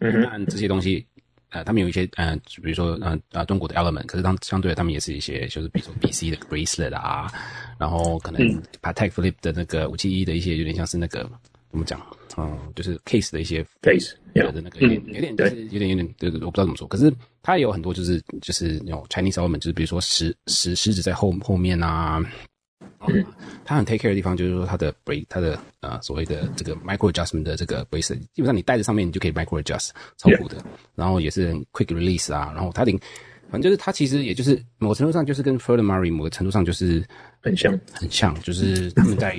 [0.00, 1.04] 嗯哼，那这些东西，
[1.48, 7.32] 呃，他们有一些，呃，比如说，呃呃，中国的 element，可是当相对的，他们也是一些，就是比如说 BC 的 bracelet 啊，
[7.78, 8.40] 然后可能
[8.82, 11.26] Patek Philippe 的那个五七一的一些，有点像是那个
[11.72, 12.00] 怎么讲？
[12.36, 16.86] 嗯，就是 case 的一些 case 的那个有点有点就是有点有点对对，我不知道怎么说。
[16.86, 22.22] 可是它也有很多就是就是那种 Chinese element，就是比如说石石狮子在后后面啊。
[23.08, 23.24] 嗯，
[23.64, 30.56] 它很 take care 的地方就是说它的 break 它的呃所谓的这个 micro adjustment 的这个 bracelet，基本上你戴在上面你就可以 micro adjust 超酷的。
[30.94, 32.52] 然后也是很 quick release 啊。
[32.54, 32.98] 然后它领
[33.50, 37.04] 反正就是它其实也就是某程度上就是跟 Furler Murray 某个程度上就是
[37.40, 39.36] 很像很像，就是他们在。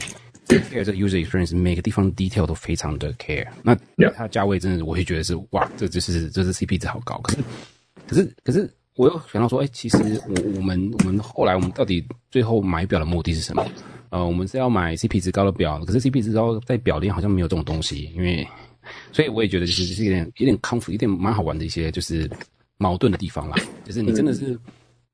[0.47, 3.75] Care 这个 user experience 每个地方 detail 都非常的 care，那
[4.15, 7.19] 它价位真的我会觉得是哇，这就是这是 CP 值好高。
[7.21, 7.43] 可是
[8.07, 13.65] 可是可是我又想到说，哎、欸，其实我我们我们后来我们到底最后买表的目的是什么？
[14.09, 18.47] 呃，我们是要买 CP 值高的表，可是 CP 值高在表链好像没有这种东西，因为
[19.11, 22.29] 所以我也觉得就是是有点有点 conflict，有点蛮好玩的一些就是
[22.77, 23.55] 矛盾的地方啦。
[23.83, 24.55] 就是你真的是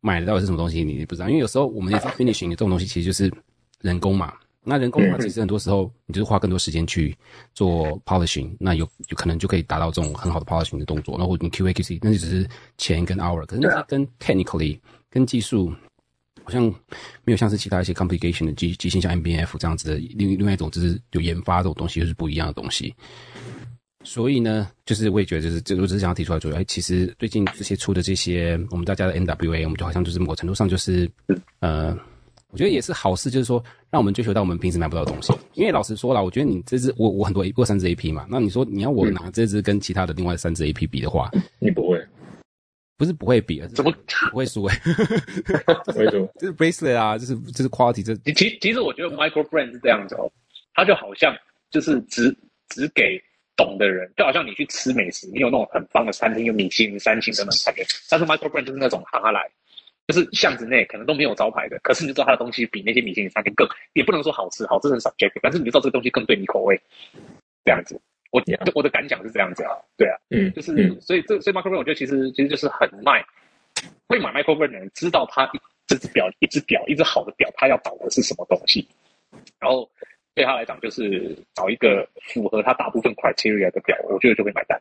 [0.01, 3.31] 买得到的是什么东西，你不知道，因为有时候我们也 finishing 这种东西其实就是
[3.79, 4.33] 人工嘛。
[4.61, 7.15] 那人工的话，其实很多时候你就是花更多时间去
[7.53, 11.17] 做 polishing，那有有可能就可以达到这种很好的 polishing 的动作。
[11.17, 14.77] 然后你 QA QC，那就只是钱跟 hour，可是那跟 technically
[15.09, 15.73] 跟技术
[16.43, 16.63] 好像
[17.23, 22.93] 没有像是其他一些 complication 的机机型，像 MBF 这样子的另另外一种，就是有研发这种东西，就是不一样的东西。
[24.03, 31.09] 所以呢，就是我也觉得，就是这我只是想要提出来说，哎，其实最近这些出的这些我们大家的 NWA，我们就好像就是某程度上就是
[31.59, 31.97] 呃。
[32.51, 35.31] 我觉得也是好事，就是说让我们追求到我们平时买不到的东西。
[35.53, 42.03] 因为老实说了，我觉得你这只我我很多过三只 AP 嘛，那你说你要我拿这只跟其他的另外三只 AP 比的话，你不会，
[42.97, 43.93] 不是不会比，怎么
[44.31, 44.63] 不会输？
[44.63, 44.75] 哎，
[45.85, 48.15] 不会输， 就是 bracelet 啊，就是就是 quality 这。
[48.33, 50.31] 其其实我觉得 micro brand 是这样子哦，
[50.73, 51.35] 它就好像
[51.69, 52.35] 就是只
[52.69, 53.21] 只给
[53.55, 59.41] 懂的人，就好像你去吃美食，你有那种很棒的餐厅，有米其林三星的那种餐厅，但是 micro brand 就是那种行下来。
[60.09, 66.75] 就是巷子内可能都没有招牌的，可是你就知道它的东西比那些米其林餐厅更，也不能说好吃，好吃很 subjective，但是你就知道这个东西更对你口味，
[67.63, 68.01] 这样子。
[68.31, 68.41] 我.
[68.73, 73.23] 我的感想是这样子啊，对啊，嗯，就是、嗯、所以这所以 Michael 我觉得其实其实就是很卖，
[74.07, 78.87] 会买 Michael 的人知道他一这只表一只表一只好的表，他要找的是什么东西，
[79.59, 79.87] 然后
[80.33, 84.79] 对他来讲就是找一个符合他大部分 criteria 的表，我觉得就会买单，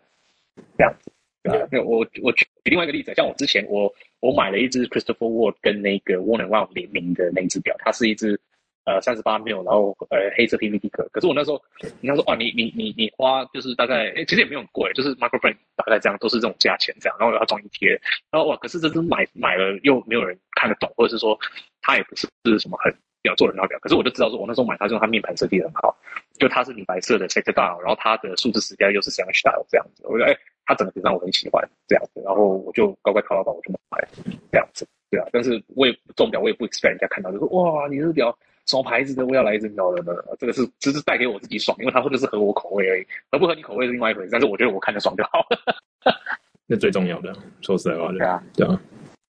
[0.76, 1.10] 这样子。
[1.42, 8.40] 对啊，我我举另外一个例子，像我之前我我买了一只 Christopher Ward 跟那个 Worn & Wound 联名的那只表，它是一只
[8.84, 11.08] 呃三十八 mil，然后呃黑色 PVD 壳。
[11.12, 11.62] 可是我那时候，
[12.00, 17.90] 你要说哇，你你你你花就是大概，哎，其实也没有很贵，就是 Michael Friend 大概这样，都是这种价钱这样，然后要装一贴，
[18.30, 21.38] 然后哇，可是这只买买了又没有人看得懂，或者是说
[21.82, 25.96] 它也不是是什么很表做的表，可是我就知道说，我那时候买它，就它面盘设计很好，
[26.38, 34.06] 就它是米白色的 check dial，然后它的数字时标又是 Sandwich Dial 这样子，我觉得哎，它整个地方我很喜欢这样子，然后我就乖乖淘淘宝我就买
[34.52, 40.12] 这样子，对啊，但是我也这种表我也不 expect 人家看到就说哇，你这表什么牌子的，我要来一只表的呢？
[40.38, 45.38] 这个是只是带给我自己爽，因为它或者是合我口味而已，合不合你口味是另外一回事，但是我觉得我看着爽就好。
[45.48, 46.14] 了，
[46.68, 48.80] 那最重要的，说实在话，对啊，对啊，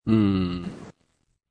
[0.06, 0.64] 嗯，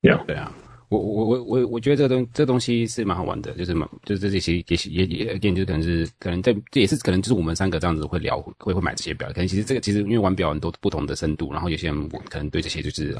[0.01, 0.51] 对啊，对啊。
[0.89, 13.17] 我我我我我觉得这个东这个东西是蛮好玩的，就是蛮就是这些也也也也就可能是可能在这也是可能就是我们三个这样子会聊会会买这些表，可能其实这个其实因为玩表很多不同的深度，然后有些人可能对这些就是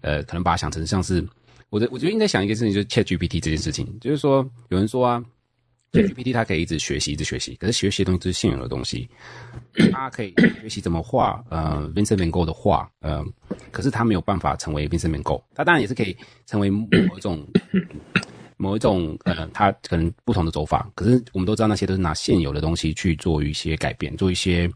[0.00, 1.24] 呃可能把它想成像是
[1.70, 5.24] 我的我觉得应该想一个事情就是 ChatGPT 这件事情，就是说有人说啊。
[5.92, 9.08] GPT 它可以一直学习，一直学习，可是学习的东西就是现有的东西。
[9.90, 13.24] 它可以学习怎么画，呃，Vincent Van Gogh 的画，呃，
[13.70, 15.42] 可是它没有办法成为 Vincent Van Gogh。
[15.54, 16.14] 它当然也是可以
[16.46, 17.46] 成为某一种
[18.58, 20.90] 某一种 呃，它可能不同的走法。
[20.94, 24.70] 可是我们都知道，那些都是拿现有的东西去做一些改变，做一些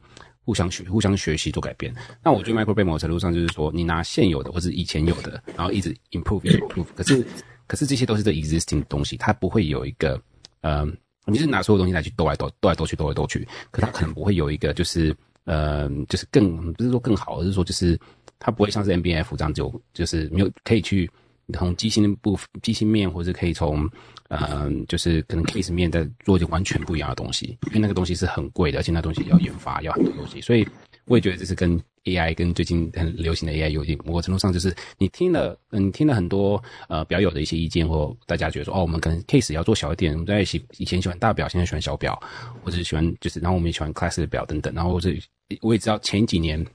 [0.44, 1.94] 互相学、互相学习做改变。
[2.24, 6.86] 那我觉得 Micro:bit 某程度上就是说，你拿现有的或者以前有的，然后一直 improve、improve。
[6.96, 7.26] 可是，
[7.66, 10.18] 可是这些都是这 existing 的东西，它不会有一个。
[10.62, 10.86] 呃，
[11.26, 17.98] 你是拿所有东西来去斗来斗，斗来斗去，斗来斗去，可它可能不会有一个，就是呃，就是更不是说更好，而是说就是
[18.38, 21.08] 它不会像是 MBF 这样就就是没有可以去
[21.52, 23.88] 从机芯部机芯面，或者可以从
[24.28, 30.66] 呃，就是可能 case 面再做一些完全不一样的东西，因为那个东西是很贵的，而且那东西要研发，要很多东西，所以
[31.06, 31.80] 我也觉得这是跟。
[32.04, 42.20] AI 跟最近很流行的 AI 有点某个程度上，就是你听了，嗯，听了很多呃表友的一些意见，或大家觉得说，哦，我们可能 case 要做小一点，我们在一起以前喜欢大表，现在喜欢小表，
[42.64, 45.14] 或者喜欢就是，然后我们也喜欢 class 的表等等，然后或者
[45.60, 46.66] 我也知道前几年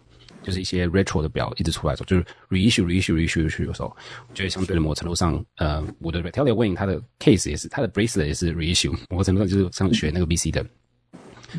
[0.44, 3.94] 就是一些 retro 的表一直出来的时候，就是 reissue reissue reissue reissue 的时候，
[4.30, 10.66] 我觉得相对的某个程度上，呃，我的 Retailer Wing 它的 case 也是，它的 bracelet 也是 reissue，某个程度上就是像学那个 BC 的。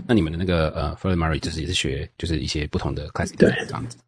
[0.06, 3.98] 那你们的那个呃 Ferley Murray 就是也是学就是一些不同的 classic 这样子，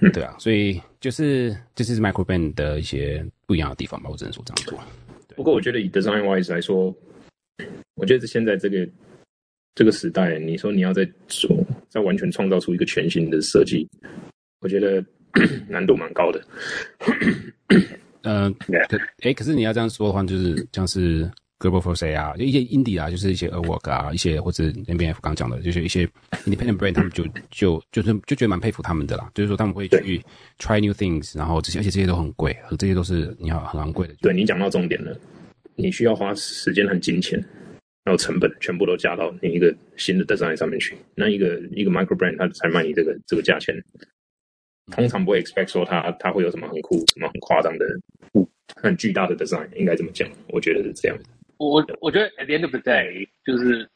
[0.12, 4.78] 对，啊，所以就是这就是 Micro Band 的一些不一样的地方吧，我只能说这样做。
[5.34, 6.94] 不过我觉得以 design wise 来说，
[7.94, 8.88] 我觉得现在这个
[9.74, 11.50] 这个时代，你说你要在做
[11.88, 13.88] 在完全创造出一个全新的设计，
[14.60, 15.04] 我觉得
[15.68, 16.42] 难度蛮高的。
[18.22, 18.54] 嗯，
[19.22, 21.30] 哎，可是你要这样说的话，就是像是。
[21.58, 26.06] Global Force 啊，就一些 Indie 啊，就是一些 Awork 啊，一些或者 NBF 刚讲的，就是一些
[26.44, 29.30] Independent Brand，他们就就就是就觉得蛮佩服他们的啦。
[29.34, 30.22] 就是说他们会去
[30.58, 34.14] try new things，然后这些而且这些都很贵，和这些都是你要很昂贵的。
[34.20, 35.18] 对，你讲到重点了，
[35.76, 37.42] 你需要花时间和金钱，
[38.04, 40.94] 然后成本全部都加到你一个新的 design 上面去。
[41.14, 43.74] 那一个一个 Micro Brand，它才卖你这个这个价钱，
[44.92, 47.86] 通常不会 expect 说它它会有什么很酷、什么很夸张的、
[48.82, 51.16] 很巨大的 design，应该这么讲，我觉得是这样。
[51.58, 53.88] 我我觉得 at the end of the day，就是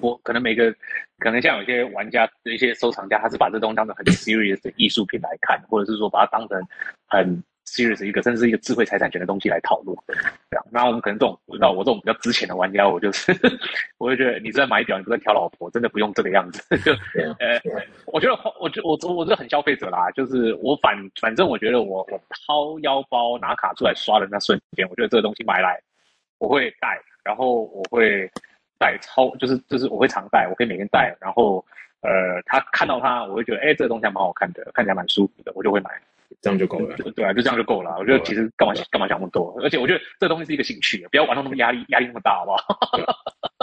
[0.00, 0.72] 我可能每个
[1.18, 6.60] 可能像有些玩家的一些收藏家，他是把这东西当成很 serious 的艺术品来看，或者是说把它当成
[7.06, 9.96] 很 serious 一个甚至是一个智慧财产权的东西来讨论。
[10.06, 13.32] 对啊，那我们可能这种，我知道我这种比较值钱的玩家，我就是
[13.98, 16.62] 我就觉得你在买表，你不在挑老婆，真的不用这个样子。
[16.84, 16.92] 就
[17.38, 17.60] 呃，
[18.06, 25.80] 我觉得我觉我我我是很消费者啦，就是我反反正我觉得我我掏腰包拿卡出来刷的那瞬间，我觉得这个东西买来。
[26.44, 28.30] 我会带，然后我会
[28.78, 31.16] 带超，就是就是我会常带，我可以每天带。
[31.20, 31.64] 然后，
[32.02, 35.90] 呃，他看到他，我会觉得，哎，这个东西还蛮好看的，看起来蛮舒服的，我就会买。
[36.40, 36.96] 这样就够了。
[37.16, 37.94] 对啊，就这样就够了。
[37.98, 39.54] 我觉得其实干嘛干嘛想那么多？
[39.62, 42.78] 而且我觉得这个东西是一个兴趣，不要玩到那么压力，压力那么大，好不好？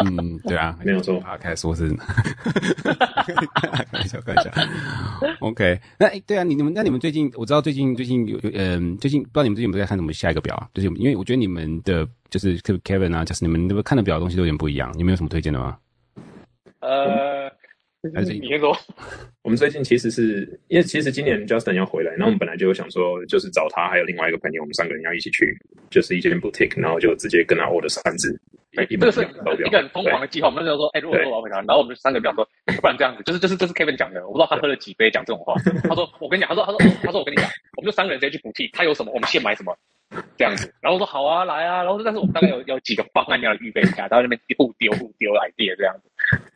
[0.05, 1.21] 嗯，对啊，没有错。
[1.39, 1.89] 开始说是，
[3.55, 4.51] 开玩笑，开玩笑。
[5.41, 10.67] OK，那哎，对啊，你你们那你们最近，我知道最近最近有有嗯，最近不知道你们最近有没有在看什么下一个表啊？
[10.73, 15.77] 就是因为我觉得你们的就是 Kevin 啊，就是你们那个看的表的东西都有点不一样，你们有什么推荐的吗？
[16.79, 17.50] 呃。
[18.13, 18.75] 还是你先说。
[19.43, 25.55] 我们最近其实是因为其实今年 Justin 要回来，然后我们本来就想说，就是找他还有另外一个朋友，我们三个人要一起去，
[25.89, 28.39] 就是一间 boutique，然后就直接跟他 order 三支。
[28.73, 30.47] 这个是一个很疯狂的计划。
[30.47, 32.47] 我们那时候说，哎，如果说我要回来，然后我们三个人说，
[32.79, 35.53] 不然这样子，就是就是这是 Kevin 讲的，我不知道他喝了几杯讲这种话。
[35.89, 39.75] 他说，我跟你讲，他说他说他说我跟你讲，我们就三个人直接去 boutique，他有什么我们现买什么。
[40.37, 46.09] 这样子，然后我说好啊，来啊，然后但是我们大概有有几个方案要预备一下，到那边互丢互丢 idea 这样子。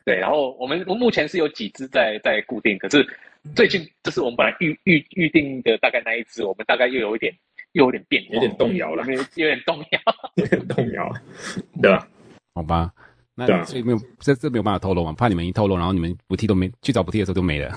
[0.04, 3.08] 对，然后我们我目前是有几只在在固定，可是
[3.56, 7.34] 最近就是我们本来预预预定的大概那一只，我们大概又有一点
[7.72, 9.04] 又有点变，有点动摇了，
[9.36, 10.00] 有点动摇，
[10.36, 11.12] 有点动摇，
[11.82, 12.08] 对吧？
[12.54, 12.92] 好吧，
[13.36, 17.72] 那所以没有这这没有办法透露嘛，怕你们一透露，然后你们补贴都没去找补贴的时候都没了。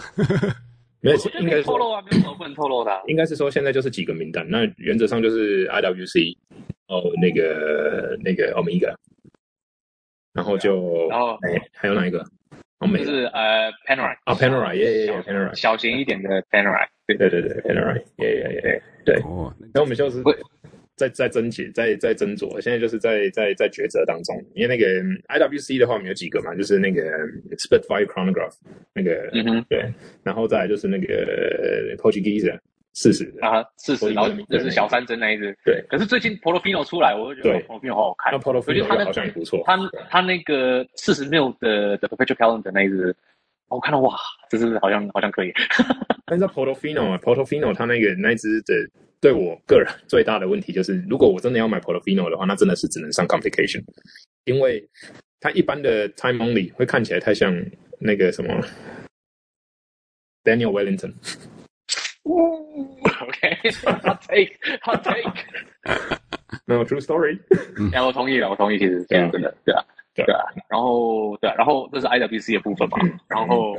[1.01, 3.03] 没有，应该透露啊，没有什么不能透露的。
[3.07, 6.37] 应该是说现在就是几个名单，那原则上就是 IWC，
[6.89, 8.93] 哦，那个那个欧米伽，
[10.33, 12.25] 然后就然后哎还有哪一个？
[12.79, 19.17] 欧米就是呃 Panerai 啊 Panerai 耶耶耶 Panerai 小型一点的 Panerai 对对对对 Panerai 耶耶耶对。
[19.25, 20.23] 哦，那我们就是
[20.99, 24.35] 在在斟酌，在在斟酌，现在就是在在在抉择当中。
[24.55, 27.01] 因为那个 IWC 的话，我们有几个嘛，就是那个
[27.57, 28.55] Spitfire Chronograph
[28.93, 29.91] 那个，嗯哼，对，
[30.25, 31.07] 然后再来就是那个
[31.97, 32.59] Portuguese
[32.95, 35.81] 四十啊，四十，然后就是小三针那一只，对。
[35.89, 39.63] 可是最近 Portofino 出来，我就觉得 Portofino 好好看，那 Portofino 好像也不错。
[39.65, 39.79] 他
[40.11, 43.15] 他那个四十 mil 的的 Perpetual Calendar 那一只，
[43.69, 44.17] 我看到哇，
[44.51, 45.53] 这是好像好像可以。
[46.27, 48.75] 但是 Portofino 啊，Portofino 他那个那一只的。
[49.21, 53.83] 对我个人最大的问题就是，如果我真的要买 Portofino 的话，那真的是只能上 Complication，
[54.45, 54.89] 因为
[55.41, 57.53] 它一般的 Time Only 会看起来太像
[57.99, 58.55] 那个什么
[60.45, 61.15] Daniel Wellington。
[63.21, 67.41] OK，Hot take，Hot take，No true story。
[67.93, 69.85] 哎，我同意了，我同意，其实这样真的，对啊。
[70.25, 70.35] 对。
[70.35, 73.77] 啊，然后对啊，然后这是 IWC 的部分嘛，嗯、然后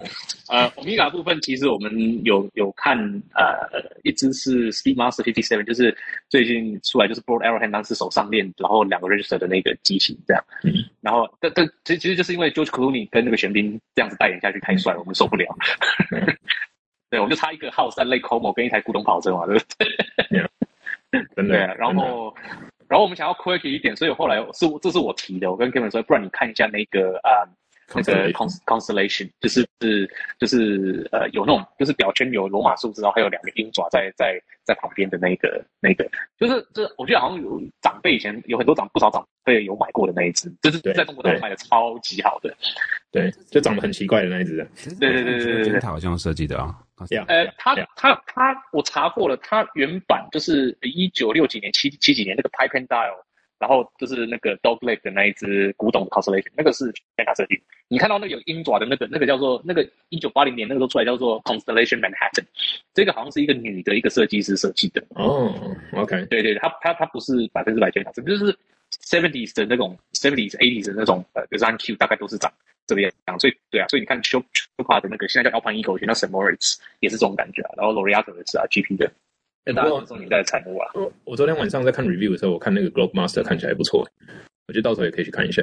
[0.49, 2.97] 呃，Omega 的部分其实我们有有看
[3.33, 5.95] 呃，一支是 Speed Master Fifty Seven，就是
[6.29, 15.45] 最近出来就是 Broad Arrowhead 当时手上链，然后两个 Register 的那个机型这样，嗯、然后但但其实其实就是因为 George Clooney 跟那个玄彬这样子代言下去太帅，我们受不了，
[16.11, 16.25] 嗯、
[17.09, 19.87] 对，我们就差一个耗三类 Como 跟一台古董跑车嘛，对不对？
[21.35, 22.33] 嗯、对、啊，然后。
[22.89, 25.49] 然后我们想要 quick 一点，所以后来是这是我提的。
[25.49, 27.45] 我跟 Kevin 说，不然你看一下那个啊，
[27.93, 42.55] 那个 constellation，就是是就是呃有那种就是表圈有罗马数字，然后还有两个鹰爪在在在旁边的那个那个，就是这我觉得好像有长辈以前有很多长不少长辈有买过的那一只，就是在中国大陆卖的超级好的，
[43.11, 44.57] 对，就长得很奇怪的那一只，
[44.99, 46.75] 对对对对对，他好像设计的啊。
[47.07, 53.15] Yeah, 呃，他他他，我查过了，他原版就是一九六几年七七几年那个 Pipe and Dial，
[53.59, 57.61] 然后就是那个 Dog Leg 的那一只古董 Constellation，那个是天塔设计。
[57.87, 62.45] 你看到那个有鹰爪的那个，那个叫做那个一九八零年那个时候出来叫做 Constellation Manhattan，
[62.93, 65.03] 这个好像是一个女的一个设计师设计的。
[65.09, 65.53] 哦、
[65.93, 68.57] oh,，OK，对对，他他他不是百分之百天塔设计，就是
[69.03, 72.51] seventies 的那种 seventies eighties 的那种呃 design Q 大概都是长。
[72.87, 76.31] 这个样，所以对啊，所以你看 Chopard 的那个现在叫 Alpine Eagle，以前叫 St.
[76.31, 77.69] Moritz，也是这种感觉啊。
[77.77, 79.11] 然后 Laureato 也是啊，GP 的，
[79.65, 80.89] 那大家这种年代的产物啊。
[80.93, 84.07] 我我昨天晚上在看 review 的时候，我看那个 Globemaster 看起来还不错，
[84.67, 85.61] 我觉得到时候也可以去看一下。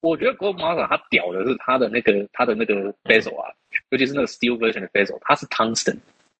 [0.00, 5.96] 我觉得 Globemaster 它屌的是它的那个它的那个 bezel 啊，嗯、尤其是那个 steel version 的 bezel，它是 tungsten。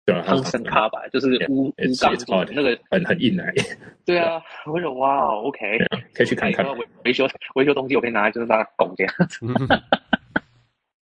[0.07, 3.53] 对啊，tungsten carbide 就是鎢鎢钢那个很很硬哎。
[4.07, 5.61] 对啊，我说哇，OK，
[6.15, 6.65] 可以去看看。
[6.79, 9.15] 维维修维修东西，我可以拿来就是拿来拱这样。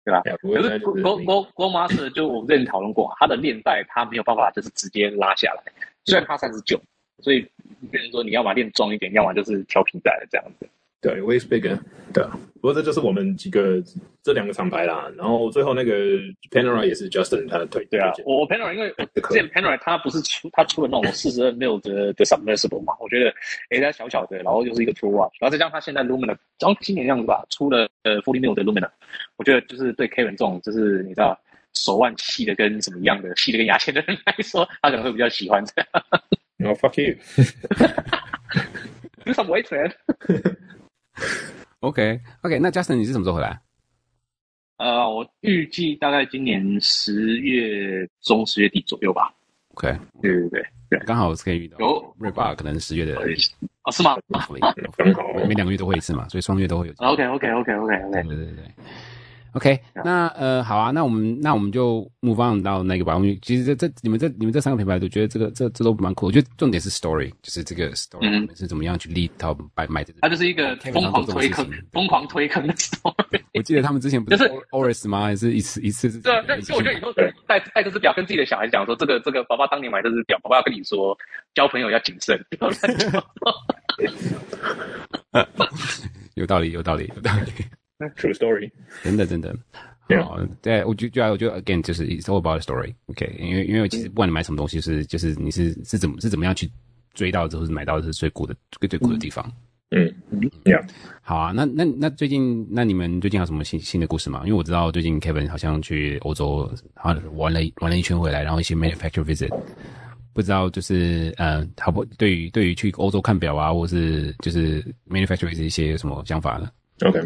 [0.08, 0.22] 对吧？
[0.42, 5.62] 可是 Go Go Globemaster 就我们之前讨论过，他的链带他没有办法就是直接拉下来，
[6.06, 6.80] 虽然他三十九，
[7.20, 7.46] 所以
[7.92, 10.68] 变成说你要把链装一点，要么就是调皮带这样子。
[11.00, 11.78] 对，waist bigger，
[12.12, 12.40] 对啊。
[12.56, 13.82] 不过这就是我们几个
[14.24, 15.08] 这两个厂牌啦。
[15.16, 15.94] 然后最后那个
[16.50, 17.86] Panerai 也是 Justin 他的腿。
[17.92, 18.90] 对啊，我 Panerai 因为
[19.30, 23.32] 之前 Panerai 他不是出他出了那种四十二 mil 的的 submersible 嘛，我觉得
[23.70, 28.90] 哎它小小的，然后又是一个 true watch，然后再加上他现在 Lumina，然后今年这样子吧，出了呃40 mil 的 Lumina，
[29.36, 31.38] 我觉得就是对 Kevin 这种就是你知道
[31.74, 35.88] 手腕细的跟什么一样的细的跟牙签的人 来说，他可能会比较喜欢这样。
[36.58, 37.24] No fuck you，do
[39.34, 39.92] some weights man。
[41.82, 43.60] OK OK，那 Justin 你是什么时候回来？
[44.78, 49.34] 呃，我预计大概今年十月中、十月底左右吧。
[49.74, 50.68] OK，对对对对，
[51.06, 51.78] 刚好是可以遇到。
[51.80, 53.16] 有 Reebok 可能十月的
[53.84, 53.92] 哦？
[53.92, 54.16] 是吗？
[55.48, 56.94] 每两个月都会一次嘛，所以双月都会有。
[56.98, 58.66] OK OK OK OK OK，对对对。
[59.58, 63.16] OK，那呃好啊，那我们那我们就 move on 到那个吧。
[63.16, 66.28] 我们其实这这你们这你们这三个品牌都觉得这个这这都蛮酷。
[66.28, 70.20] 我觉得重点是 story，就是这个 story 是怎么样去立套买买这个。
[70.22, 73.42] 它就是一个疯狂推坑，疯狂推坑的 story。
[73.56, 75.24] 我记得他们之前不是 Oris 吗？
[75.24, 76.20] 还是一次一次是？
[76.20, 77.12] 对啊，那我觉得以后
[77.48, 81.18] 带带这只表跟自己的小孩讲说，这个这个爸爸当年买这只表，爸爸要跟你说，
[81.56, 82.40] 交朋友要谨慎。
[86.36, 87.52] 有道理，有道理，有道理。
[88.16, 88.70] True story，
[89.04, 89.56] 真的真的，
[90.24, 96.70] 好，对，我就就，我觉得 again 就是 it's all about the story，OK，因为因为其实不管你买什么东西，是就是你是是怎么是怎么样去
[97.16, 99.44] 追到之后是买到的是最酷的最最酷的地方，
[99.90, 100.52] 嗯嗯
[101.22, 104.42] 好啊，那那那最近那你们最近有什么新新的故事吗？
[104.46, 109.52] 因为我知道最近 Kevin 好像去欧洲，好像玩了玩了一圈回来，然后一些 manufacturer visit，
[110.34, 116.70] 不知道就是呃，好不对于对于去欧洲看表啊，或是就是 manufacturer visit 一些什么想法呢
[117.04, 117.20] ？OK。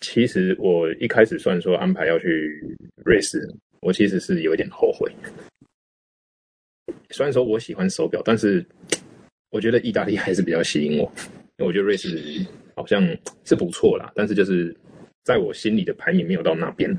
[0.00, 3.48] 其实我一开始算说安排要去瑞士，
[3.80, 5.10] 我其实是有一点后悔。
[7.10, 8.64] 虽然说我喜欢手表，但是
[9.50, 11.10] 我觉得意大利还是比较吸引我，
[11.56, 12.44] 因为我觉得瑞士
[12.74, 13.02] 好像
[13.44, 14.76] 是不错啦，但是就是
[15.24, 16.96] 在我心里的排名没有到那边，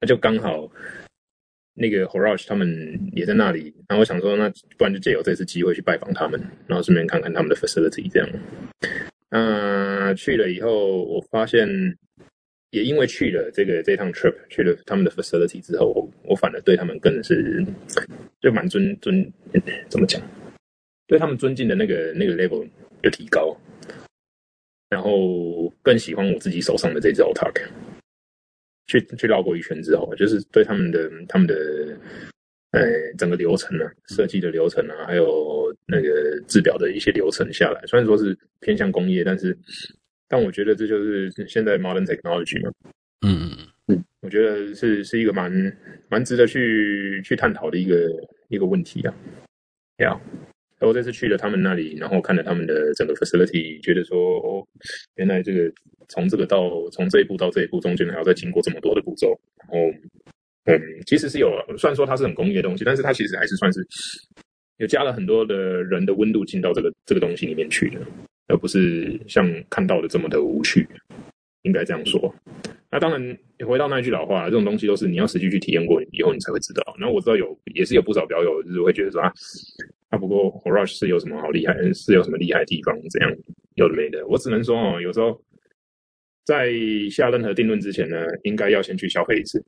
[0.00, 0.70] 那就刚好
[1.74, 8.28] 那个 Horish 他们也在那里，然后我想说，那不然就借由这次机会去拜访他们，然后顺便看看他们的 facility 这样。
[9.30, 11.68] 那去了以后，我发现
[12.70, 17.64] 也因为去了这个这趟 trip，去了他们的 facility 之后，我，我反而对他们更是
[18.40, 19.32] 就蛮尊尊，
[19.88, 20.20] 怎么讲？
[21.06, 22.66] 对他们尊敬的那个那个 level
[23.02, 23.56] 有提高，
[24.88, 27.66] 然后更喜欢我自己手上的这支 Autarch。
[28.88, 31.98] 去去绕过一圈之后，就是对他们的他们的
[32.70, 35.24] 呃整个流程啊，设计的流程啊，还有
[35.86, 39.56] 那个制表的一些流程下来，虽然说是偏向工业，但是
[40.28, 42.70] 但我觉得这就是现在 modern technology 嘛。
[43.26, 45.50] 嗯嗯嗯，我觉得是是一个蛮
[46.08, 48.10] 蛮值得去去探讨的一个
[48.48, 49.14] 一个问题啊。
[49.98, 50.18] Yeah.
[50.80, 54.62] 我这次去了他们那里，然后看了他们的整个 facility，觉得说，哦，
[55.14, 55.72] 原来这个
[56.08, 59.78] 从这个到从这一步到这一步中间还要再经过这么多的步骤，然后，
[60.64, 63.80] 嗯，其实是有，虽然说它是很工业的东西，但是它其实还是算是
[64.78, 68.00] 有加了很多的人的温度进到这个这个东西里面去的，
[68.48, 70.86] 而不是像看到的这么的无趣，
[71.62, 72.34] 应该这样说。
[72.90, 76.96] 那当然，回到那句老话，这种东西都是你要实际去体验过以后，你才会知道。
[76.98, 79.32] 那我知道有也是有不少表友就是会觉得说啊。
[80.08, 81.74] 啊，不过 Rush 是有什么好厉害？
[81.92, 82.96] 是有什么厉害的地方？
[83.10, 83.36] 怎样
[83.74, 84.24] 有的没的？
[84.28, 85.42] 我只能说哦，有时候
[86.44, 86.70] 在
[87.10, 89.60] 下任何定论之前呢，应该要先去消费一次，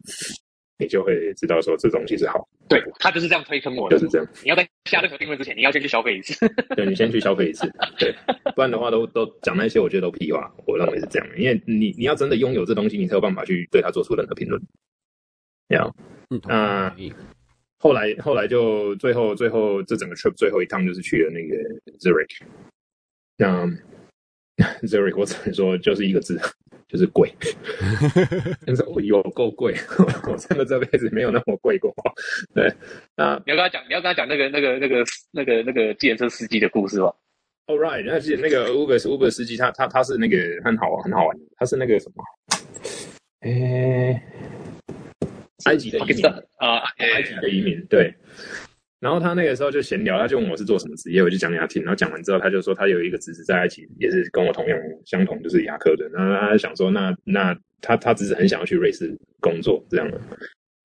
[0.79, 2.49] 你就会知道说这东西是好。
[2.68, 4.26] 对，他就是这样推坑我的，就是这样。
[4.43, 6.35] 你要在下任何定论之前，你要先去消费一次。
[6.76, 8.14] 对，你先去消费一次，对，
[8.55, 10.53] 不然的话都都讲那些，我觉得都屁话。
[10.66, 14.61] 我认为是这样，因为你你要真的拥有这东西，你才有办法去对它做出任何评论。
[15.68, 15.95] 要，
[16.31, 16.95] 嗯啊。
[17.81, 21.57] 后来，后来就最后，最后这整个 trip 最后一趟就是去了那个
[21.99, 22.41] Zurich。
[23.37, 23.70] 那
[24.83, 26.41] Zurich 我只能说就是一个字，
[26.89, 27.33] 就是贵。
[28.67, 29.75] 但是有够贵，
[30.31, 31.95] 我真的这辈子没有那么贵过。
[32.55, 32.73] 对，
[33.17, 37.15] 那你要跟他讲，你要跟他讲那个、那个、那个、那个、那个计程车司机的故事吧。
[37.67, 42.25] All right，那是那个 Uber Uber 司机，他他他是那个很好玩很好玩，他是那个什么？
[43.43, 44.21] 诶。
[45.65, 46.25] 埃及的移民
[46.59, 48.15] 啊，埃及的移民对。
[49.01, 51.83] 然后他那个时候就闲聊，他就问我是做什么职业，我就讲给他听。
[51.83, 56.09] 然后讲完之后，他就说他有一个侄子在一起，也是跟我同样相同，就是牙科的。
[56.09, 60.21] 然后他想说，那那他他侄子很想要去瑞士工作，这样的。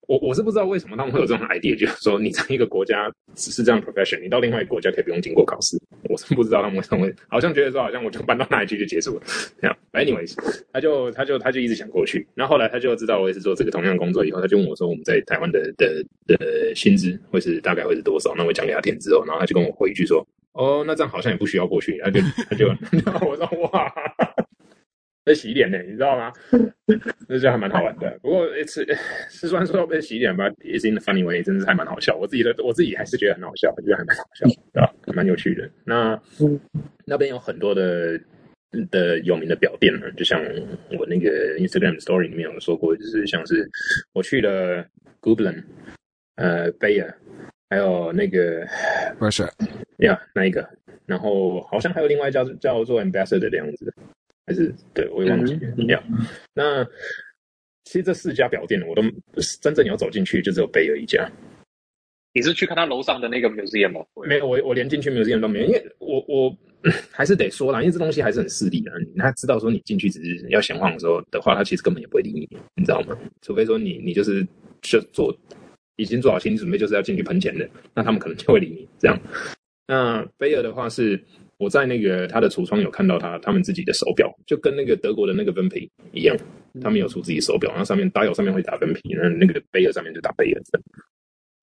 [0.07, 5.77] 我我是不知道为什么他们会有这种 idea，就是说你在一个国家只是这样 profession，你到另外一个国家可以不用经过考试。
[6.09, 9.23] 我是不知道他们为什么会，好像觉得说好像我就搬到那里去就结束了
[9.61, 9.77] 这样。
[9.93, 10.35] Anyways，
[10.73, 12.27] 他就他就他就一直想过去。
[12.35, 18.33] 然后后来他就知道我也是做这个同样工作以后，他就问我说我们在台湾的的的薪资会是大概会是多少？
[18.37, 21.97] 那我讲给他听之后，然后他就跟我回一句说，哦，那这样好像也不需要过去。
[22.03, 22.67] 他就他就
[23.05, 23.91] 然后我说哇。
[25.23, 26.31] 被洗脸呢，你知道吗？
[27.27, 28.19] 那就还蛮好玩的。
[28.21, 28.85] 不过一次
[29.29, 32.15] 是虽然说要被洗脸吧，也是 in a funny way，真的是还蛮好笑。
[32.15, 34.93] 我自己的我自己还是觉得很好笑，我觉得还蛮好笑，对吧？
[35.13, 35.69] 蛮有趣的。
[35.85, 36.19] 那
[37.05, 38.19] 那边有很多的
[38.91, 40.41] 的有名的表店呢，就像
[40.99, 43.69] 我那个 Instagram story 里面有说过，就是像是
[44.13, 44.85] 我去了
[45.21, 45.63] Gubelin
[46.35, 47.13] 呃，Bayer，
[47.69, 48.65] 还有那个
[49.19, 49.47] Russia，
[49.99, 50.67] 呀，那一个，
[51.05, 53.93] 然后好像还有另外一家叫做 Ambassador 的样子。
[54.45, 56.03] 还是对，我也忘记了。
[56.53, 56.83] 那
[57.85, 59.01] 其实这四家表店，我都
[59.61, 61.29] 真正要走进去，就只有贝尔一家。
[62.33, 64.05] 你是去看他楼上的那个 museum 吗？
[64.25, 66.57] 没有，我我连进去 museum 都没有，因为我我
[67.11, 68.91] 还是得说啦，因为这东西还是很势利的。
[69.17, 73.17] 他知道说你进去只是要闲晃的时候的话，他其实根本也不会理你，你知道吗？
[73.41, 74.45] 除非说你你就是
[74.81, 75.33] 就做
[75.95, 79.17] 已经做好心理准备，就是要进去喷钱的，那他们可能就会理你这样。
[79.87, 81.23] 那贝尔的话是。
[81.57, 86.35] 我在那个他的橱窗有看到他他们自己的手表，就跟那个德国的那个温皮一样，
[86.81, 90.61] 他们有出自己手表，然后上面打有上面会打温皮，那那个贝尔上面就打贝尔。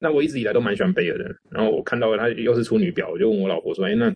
[0.02, 4.10] 那我一直以来都蛮喜欢贝尔的，然后我看到他又是出女表，我就问我老婆说：“哎，那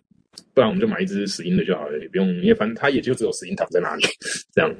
[0.55, 4.03] 不然我们就买一只石英的就好了，也不用，因为反正他也就只有石英躺在那里
[4.51, 4.73] 这样。”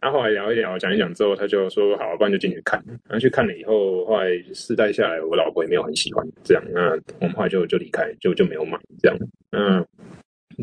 [0.00, 9.18] 然后后来聊一聊，讲一讲之后，他就说：“好，不然就进去看。”然后去看了以后，后来试戴下来，我老婆也没有很喜欢这样，那我们后来就就离开，就就没有买这样。
[9.50, 9.86] 嗯。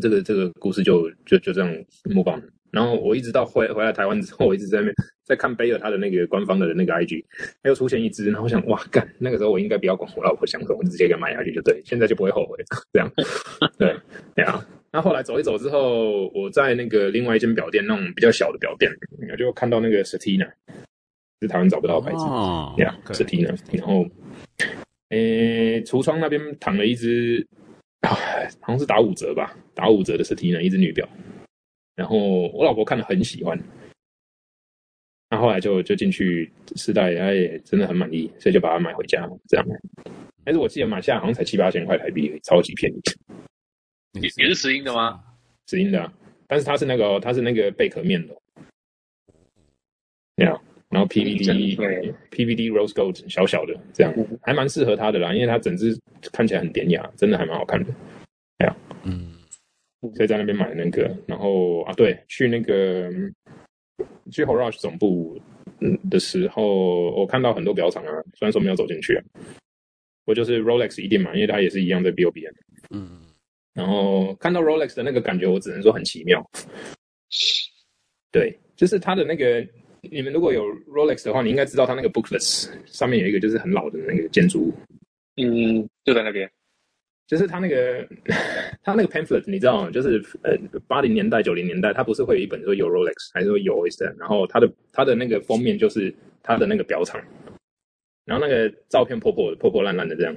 [0.00, 2.40] 这个这个故事就就就这样模仿。
[2.70, 4.94] 然后我一直到回回来台湾之后，我一直在那边
[5.24, 7.24] 在看贝尔他的那个官方的那个 IG，
[7.62, 12.58] 他又出现一只，然后我想哇干，那个时候我应该不要管我老婆想什么，我就直接给买下去就对，现在就不会后悔
[12.92, 13.10] 这样。
[13.78, 13.96] 对，
[14.36, 14.62] 对啊。
[14.92, 18.92] 那后来走一走之后，我在那个另外一间表店，那种比较小的表店，
[19.30, 20.50] 我就看到那个 Stetina，
[21.40, 22.24] 是台湾找不到的牌子，
[22.76, 23.58] 对啊，Stetina。
[23.72, 24.06] 然后，
[25.08, 27.46] 诶，橱窗那边躺了一只。
[28.00, 28.14] 啊，
[28.60, 31.08] 好像是打五折吧，打五折的 Satina 一只女表，
[31.96, 32.16] 然后
[32.48, 33.58] 我老婆看了很喜欢，
[35.30, 39.66] 那后来就就进去试戴，她也真的很满意，所以就把它买回家这样。
[40.44, 43.00] 但是我记得买下来好像才七八千块台币，超级便宜。
[44.12, 45.22] 也也是石英的吗？
[45.66, 46.12] 石英的啊，
[46.46, 48.34] 但是它是那个它是那个贝壳面的，
[50.36, 50.58] 对啊。
[50.90, 51.44] 然后 PVD
[52.30, 55.94] PVD rose gold 小小的这样，还蛮适合它的啦，因为它整只
[56.32, 57.92] 看起来很典雅，真的还蛮好看的。
[58.56, 59.34] 哎呀，嗯，
[60.14, 63.10] 所以在那边买那个，然后啊，对，去那个
[64.30, 65.38] 去 Horloge 总部
[66.08, 69.22] 的时候，我看到很多表厂啊，虽然说没有走进去啊，
[70.24, 72.54] 我就是 Rolex 一定嘛，因为它也是一样在 BOBN。
[72.94, 73.20] 嗯，
[73.74, 76.42] 然后看到 Rolex 的那个感觉，我只能说很奇妙。
[78.32, 79.66] 对，就是它的那个。
[80.10, 84.74] 你们如果有 Rolex 的话，你应该知道它那个 booklets 上面有一个就是很老的那个建筑物。
[85.36, 86.50] 嗯，就在那边，
[87.26, 88.06] 就是它那个
[88.82, 89.90] 它那个 pamphlet，你知道吗？
[89.90, 90.56] 就是呃
[90.86, 97.22] 八零年代九零年代，它不是会有一本说有 Rolex，还是说有 Oyster，然后它的它的那个封面就是它的那个表厂，
[98.24, 100.34] 然后那个照片破破破破烂烂的这样。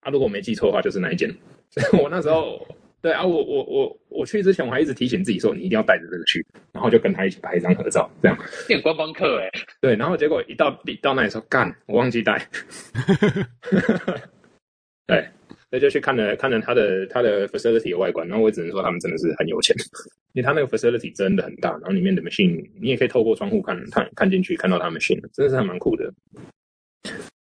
[0.00, 1.34] 啊，如果我没记错的话，就是那一件。
[1.70, 2.66] 所 以我那时候。
[3.04, 6.42] 对啊，我我我我去之前我还一直提醒自己说，你一定要带着这个去，
[6.72, 8.38] 然后就跟他一起拍一张合照，这样。
[8.66, 9.50] 变观光客哎。
[9.78, 12.48] 对，然后结果一到一到那里说干，我忘记带。
[15.06, 15.28] 对，
[15.68, 19.76] 所以就去看了看了他的他的 facility 的外观，然后我只能说他们真的是很有钱，
[20.32, 26.10] 因为他那个 facility 真的很大，然后里面的 machine 你也可以透过窗户看看看进去，看到他们 machine，真的是还蛮酷的。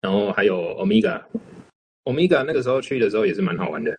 [0.00, 3.98] 然后还有 Omega，Omega 那个时候去的时候也是蛮好玩的。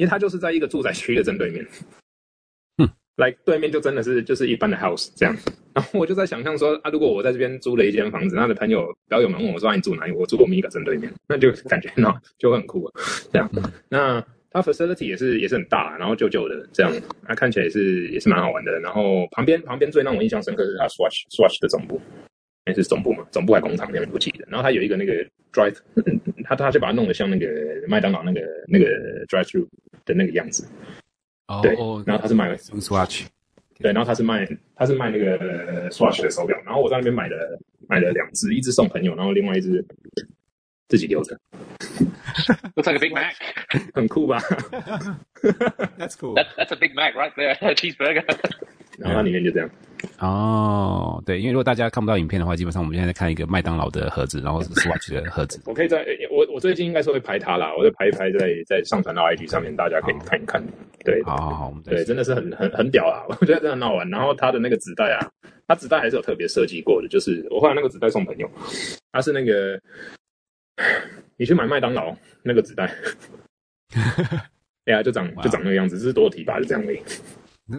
[0.00, 1.62] 因为它就是在一个住宅区的正对面，
[2.78, 5.36] 嗯，来对面就真的是就是一般的 house 这样。
[5.74, 10.12] 然后我就在想象说啊，如果我在这边租了一间房子，那的朋友表友们问我说，啊，你住哪里？
[10.12, 12.90] 我住欧米伽正对面，那就感觉那就很酷
[13.30, 13.50] 这样。
[13.90, 16.90] 那它 facility 也是也是很大，然后旧旧的这样，
[17.28, 18.80] 那看起来也是也是蛮好玩的。
[18.80, 22.00] 然后旁边旁边最让我印象深刻是它 Swatch Swatch 的总部。
[22.66, 23.26] 那是总部嘛？
[23.30, 24.44] 总部还工厂那边不记得。
[24.48, 25.12] 然后他有一个那个
[25.52, 25.76] drive，
[26.44, 27.46] 他他就把它弄得像那个
[27.88, 28.86] 麦当劳那个那个
[29.26, 29.66] drive through
[30.04, 30.68] 的那个样子。
[31.48, 31.60] 哦。
[31.62, 31.72] 对。
[32.06, 33.26] 然后他是卖 Swatch。
[33.78, 34.46] 对，然后他是卖
[34.76, 36.60] 他是卖那个 Swatch 的手表。
[36.64, 37.58] 然后我在那边买了
[37.88, 39.82] 买了两只，一只送朋友，然后另外一只
[40.88, 41.38] 自己留着。
[42.76, 43.34] Looks like a Big Mac，
[43.94, 44.38] 很酷吧？
[45.98, 46.34] That's cool.
[46.34, 48.22] That, that's a Big Mac right there, cheeseburger.
[48.98, 49.70] 然后它里面就这样。
[50.20, 55.58] 哦，对，因为如果大家看不到影片的话，基本上我们现在在看一个麦当劳的盒子，然后是 Swatch 的盒子。
[55.64, 60.62] 我可以在，我我最近应该是会拍它啦，我在拍一拍在，在在上传到 IG 上面，大家可以看一看。
[61.04, 63.24] 对，好好好，我们对，真的是很很很屌啊！
[63.40, 64.06] 我觉得真的很好玩。
[64.10, 65.26] 然后它的那个纸袋啊，
[65.66, 68.50] 它纸袋还是有特别设计过的，就是我后来那个纸袋送朋友，
[69.12, 69.80] 它是那个
[71.38, 72.94] 你去买麦当劳那个纸袋，
[74.84, 77.00] 哎呀，就长就长那个样子，只是多提拔就这样而已。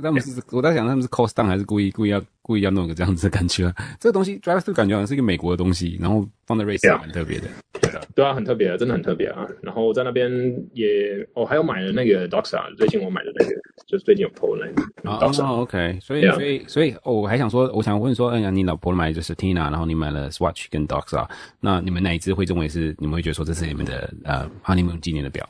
[0.01, 3.73] 他们是我在想，他们是 cost down 还是故意故意要故意要弄个这样子的感觉？
[3.99, 7.47] 这个东西 drive through 感觉好像是一个美国的东西，然后放在瑞士蛮特别的。
[7.81, 9.47] 对啊，对啊，很特别啊，真的很特别啊。
[9.61, 10.29] 然后在那边
[10.73, 13.51] 也，哦，还有买了那个 Doxa，最近我买的那个，
[13.87, 15.43] 就是最近有 PO 那个 Doxa。
[15.43, 21.27] 哦，OK，所以所以所以，哦，我还想说，我想问说，哎呀，你老婆买的就是 Tina，然后你买了 Swatch 跟 Doxa，
[21.59, 25.47] 那你们哪一只会认为是你们会觉得说这是你们的呃 honeymoon 纪念的表？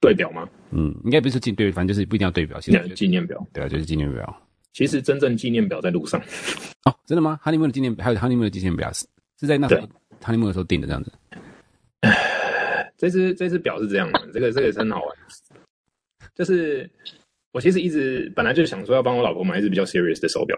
[0.00, 0.48] 对表吗？
[0.70, 2.58] 嗯，应该不是纪对，反正就是不一定要对表。
[2.60, 4.42] 现在纪念表，对啊，就是纪念表。
[4.72, 6.20] 其实真正纪念表在路上。
[6.86, 9.06] 哦，真的吗？Honeymoon 的纪念表，还有 Honeymoon 的纪念表是
[9.38, 9.86] 是在那时候
[10.22, 11.12] Honeymoon 的时候订的这样子。
[12.96, 15.16] 这只这只表是这样的，这个这个也是很好玩。
[16.34, 16.88] 就是
[17.52, 20.56] 我其实一直本来就想说要帮我老婆买一只比较 serious 的手表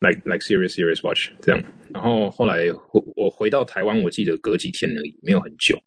[0.00, 1.62] ，like like serious serious watch 这样。
[1.90, 5.80] 然后后来我我回到台湾，我记得隔几天而已，没有很久。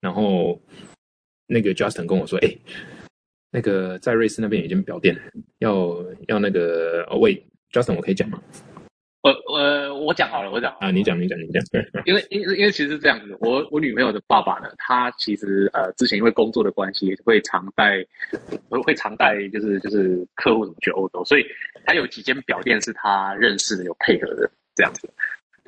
[0.00, 0.58] 然后。
[1.52, 2.58] 那个 Justin 跟我说：“哎、欸，
[3.50, 5.20] 那个在瑞士那边有一间表店，
[5.58, 5.96] 要
[6.28, 8.40] 要那个哦，喂，Justin，我可以讲吗？
[9.22, 11.60] 我我我讲好了，我讲啊，你讲你讲你讲。
[12.06, 18.06] 因为因为因为其实是这样子，我我女朋友的爸爸呢，他其实呃之前因为工作的关系，会常带
[18.84, 21.44] 会常带就是就是客户怎么去欧洲，所以
[21.84, 25.10] 他有几间表店是他认识的，有配合的这样子。”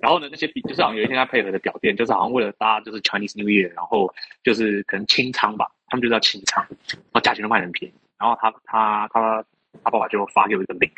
[0.02, 7.94] 然后呢，那些比就是好像有一天他配合的表店，就是好像为了搭就是 Chinese New Year，然后就是可能清仓吧，他们就叫清仓，然后价钱都卖很便宜。
[8.18, 9.44] 然后他他他
[9.84, 10.90] 他爸爸就发给我一个 link，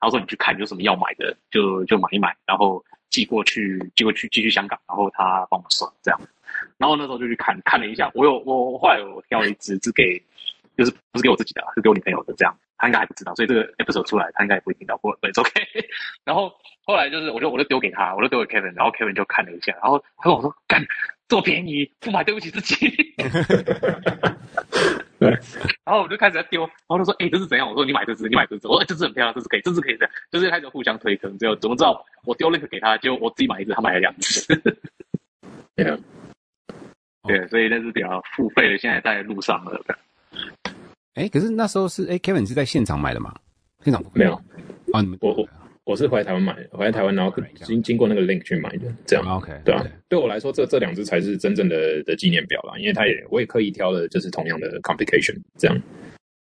[0.00, 6.20] 后说你去看有什么要买的，就就买一买，然后寄过去寄过去寄去香港，然后他帮我算这样。
[6.78, 10.20] 然后那时候就去看看了一下，我有我后来我挑了一支是给
[10.76, 12.52] 就是不是给我自己的，是给我女朋友的这样。
[12.78, 14.96] 他应该还不知道，所以这个 episode 出来，他应该也不会听到。
[14.98, 15.50] 不，it's OK。
[16.24, 16.52] 然后
[16.84, 20.82] 后来就是，我就我就丢给他，我就丢给 Kevin，然后 Kevin 就看了一下，然后他跟我说：“干，
[21.26, 22.88] 这么便宜，不买对不起自己。”
[25.18, 25.30] 对，
[25.84, 34.54] 然后我就开始在丢，然后他说：“哎、欸，这是怎样？”我说：“你买这只，你买这只。”我说：“这只很漂亮，这只可以，这只可以这样。”就是开始互相推坑，最后怎么知道我丢 link 给他，结果我自己买一只，他买了两只。
[35.74, 35.98] 对啊，
[37.24, 39.80] 对，所以那是比较付费的，现在在路上了。
[41.18, 43.34] 哎、欸，可是那时候是哎、欸、，Kevin 是在现场买的吗？
[43.82, 44.34] 现场没有
[44.92, 45.00] 啊？
[45.00, 45.48] 你们我我
[45.82, 49.26] 我是回来台湾买的，回来台湾然后经经过那个 link 去买的，这样。
[49.26, 55.82] OK，对啊，对我来说，这这两只才是真正的的纪念表啦，因为它也我也刻意挑了，就是同样的 complication 这样。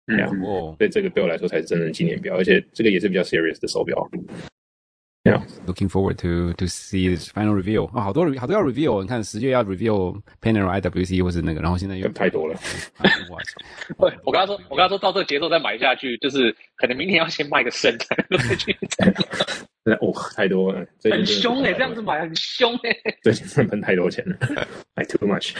[0.07, 4.09] 嗯，哦，所以这个对我来说才是真正的纪念表，而且这个也是比较 serious 的手表。
[5.23, 5.43] Yeah.
[5.67, 12.55] Looking forward to to see this final reveal 啊、哦，好多好多要 reveal，你看十月要 reveal Panaro IWC 或是那个，然后现在又 太多了。
[12.99, 18.75] 对， 我跟他说，我跟他说到这个节奏再买下去，就是可能明天要先卖个肾再去。
[20.01, 22.95] 哦，太多了，很凶哎，这样子买很凶哎。
[23.21, 24.35] 最近真的喷太多钱了
[24.95, 25.53] ，like too much。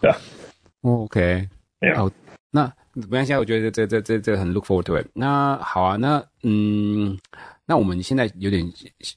[0.00, 0.16] 对啊
[0.82, 1.48] ，OK，
[1.96, 2.08] 好，
[2.52, 5.06] 那没关系，我觉得这这这这很 look forward to it。
[5.14, 7.18] 那好啊，那嗯。
[7.64, 8.70] 那我们现在有点，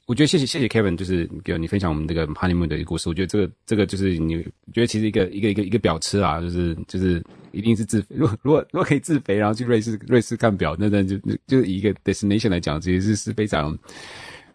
[0.06, 3.08] 我觉得谢谢谢谢 Kevin，就是给你分享我们这个 honeymoon 的一个故事。
[3.08, 4.40] 我觉得这个这个就是你
[4.72, 8.14] 觉得其实一个一个一个一个表吃啊，就是就是一定是自肥。
[8.16, 11.18] 如果如果如果可以自肥，然后去瑞士瑞士看表，那那就
[11.48, 13.76] 就以一个 destination 来讲，其实是是非常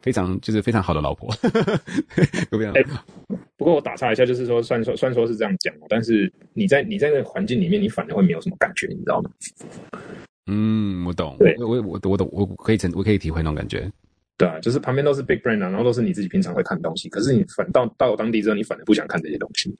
[0.01, 1.29] 非常就是非常好的老婆。
[2.51, 2.71] 有没有？
[2.73, 2.85] 欸，
[3.57, 9.29] 不过我打岔一下，就是说，虽然说虽然说是这样讲，但是你在你在那个环境里面，你反而会没有什么感觉，你知道吗？
[10.47, 11.35] 嗯，我懂。
[11.39, 13.89] 对，我我我我懂，我可以成，我可以体会那种感觉。
[14.37, 19.73] 对啊，就是旁边都是 big brand 啊，然后都是你自己平常会看的东西，可是你反到到当地之后，你反而不想看这些东西。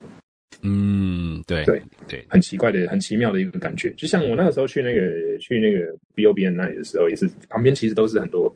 [0.62, 3.90] 嗯，对对对，对，很奇怪的，很奇妙的一个感觉。
[3.98, 8.54] 就像我那个时候去那个去那个 BOBN 那里的时候，也是旁边其实都是很多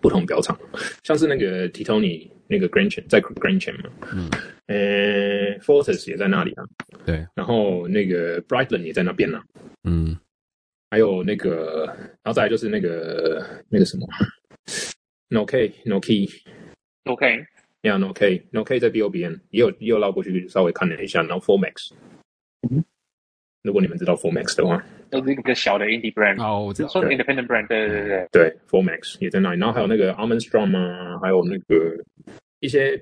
[0.00, 0.58] 不同表厂，
[1.02, 4.30] 像是那个 Titoni 那个 Grand Chain 在 Grand Chain 嘛，嗯，
[4.66, 6.64] 呃，Fortis 也在那里啊，
[7.04, 9.42] 对，然后那个 Brightland 也在那边啊，
[9.84, 10.16] 嗯。
[10.88, 11.84] 还有那个，
[12.22, 14.06] 然后再来就是那个那个什么
[15.28, 21.90] ，No K No Key，No K，Yeah No K No K 在 BOBN 也有也有绕过去稍微看了一下，然后 Formax，
[22.70, 22.84] 嗯，
[23.66, 32.02] 如果你们知道 Formax 的话，都是一个小的 indie brand，哦，我知道，说 independent brand，对对对对，对，Formax 也在那里，然后还有那个 Armstrong 啊，还有那个
[32.60, 32.98] 一些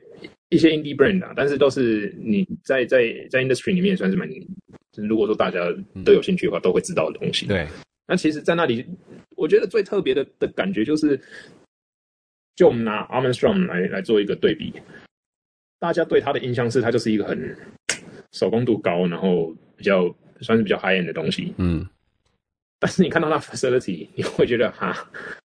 [0.48, 4.28] 一些 indie brand 啊，但是都是你在在在 industry 里面也算是蛮。
[4.96, 5.58] 如果说大家
[6.04, 7.48] 都有兴趣的话，嗯、都会知道的东西。
[7.48, 7.66] 对，
[8.06, 8.86] 那其实，在那里，
[9.36, 11.20] 我觉得最特别的的感觉就是，
[12.54, 14.72] 就我们拿 Armstrong 来来做一个对比，
[15.80, 17.56] 大家对他的印象是，他就是一个很
[18.30, 20.14] 手工度高，然后比较
[20.44, 21.52] 算是比较 high end 的东西。
[21.58, 21.84] 嗯，
[22.78, 24.94] 但是你看到那 facility，你会觉得哈，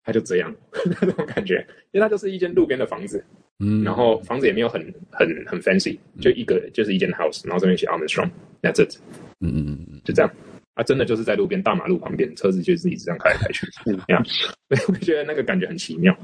[0.05, 0.55] 它就这样。
[1.01, 3.25] 那种感觉，因为它就是一间路边的房子。
[3.61, 4.81] 嗯，然后房子也没有很
[5.11, 8.97] 很很 fancy，就一个就是一间 house，然后这边写 Armstrong，that's it。
[9.41, 10.31] 嗯嗯嗯，就这样，
[10.75, 16.17] 啊，真的就是在路边大马路旁边，车子就自己这样开来开去， 这样，所 以我觉得那个感觉很奇妙。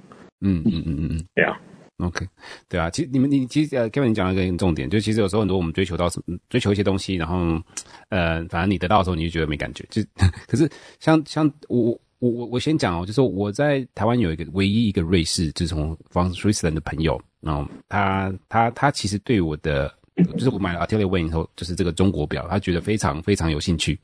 [0.42, 1.08] 嗯嗯嗯嗯。
[1.12, 1.60] 嗯，对啊
[1.98, 2.26] ，OK，
[2.68, 7.60] 对啊，其实你们你其实呃，Kevin 你讲了一个重点，就其实有时候很多我们追求到什么，追求一些东西，然后
[8.08, 10.02] 呃，反正你得到的时候你就觉得没感觉，就
[10.46, 10.70] 可是
[11.00, 19.92] 像像我我我我先讲哦，就是我在台湾有一个唯一一个瑞士，就是从 from Switzerland 的朋友，然后他他他其实对我的。
[20.34, 23.98] 就是我买了 Atelier Wayne 以后，就是这个中国表，他觉得非常非常有兴趣。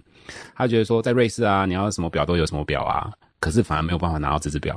[0.57, 4.76] 他觉得说，在瑞士啊，你要什么表都有什么表啊，可是反而没有办法拿到这只表。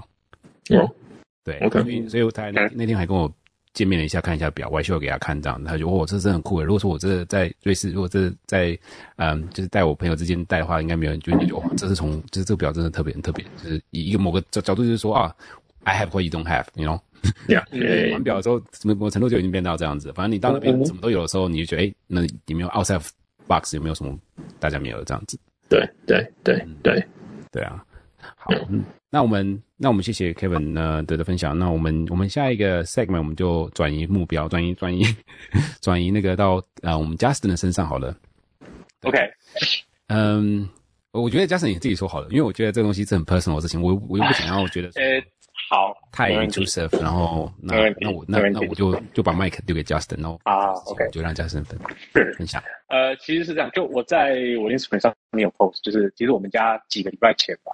[1.43, 3.31] 对，OK，所以他那那天还跟我
[3.73, 5.61] 见面了一下，看一下表，我还需要给他看这样。
[5.63, 6.63] 他就哦，这真的很酷诶。
[6.63, 8.77] 如果说我这在瑞士，如果这在
[9.17, 15.35] 嗯，就是带我朋友之间带的话，应该没有人觉得哇，这是从就是这个表真的特别特别，就是以一个某个角角度就是说啊
[15.83, 16.99] ，I have what you don't have，you know。
[17.47, 17.65] 呀，
[18.11, 20.11] 玩表的时候，什么某程度就已经变到这样子。
[20.13, 23.01] 反正你到那边什么都有的时候，你就觉得，哎、欸，那有没有 outside
[23.47, 24.13] box 有没有什么
[24.59, 25.39] 大家没有的这样子？
[25.69, 27.01] 对对对对
[27.49, 27.83] 对啊！
[28.35, 31.57] 好， 嗯，那我们那我们谢谢 Kevin 呢的的分享。
[31.57, 35.03] 那我们我们下一个 segment 我们就转移目标，转移转移
[35.81, 38.15] 转移那个到呃我们 Justin 的身上好了。
[39.03, 39.19] OK，
[40.07, 40.67] 嗯，
[41.11, 44.89] 我觉得 Justin 你自己说好了，因为我觉得这个东西是很 personal 的事情，我我又不想要觉得。
[45.69, 51.79] 好，太 intrusive，然后那那我那那我就就把麦克丢给 Justin，然后啊，OK，就让 Justin 分
[52.37, 52.61] 分享。
[52.89, 57.71] 呃，其实是这样，就我在我 Instagram 上没有 post，就是其实我们家几个礼拜前吧，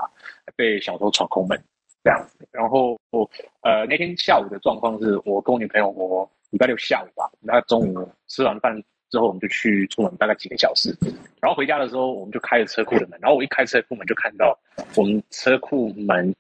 [0.56, 1.62] 被小偷闯空门
[2.04, 2.48] 这样子。
[2.52, 3.30] 然后我
[3.62, 8.76] 呃那天下午的状况是我跟我女朋友，我礼拜六下午吧，那中午吃完饭
[9.10, 10.96] 之后，我们就去出门大概几个小时，
[11.42, 14.58] 然后回家的时候，我们就开了车库的门，然后我一开车库门就看到
[14.96, 16.34] 我们车库门。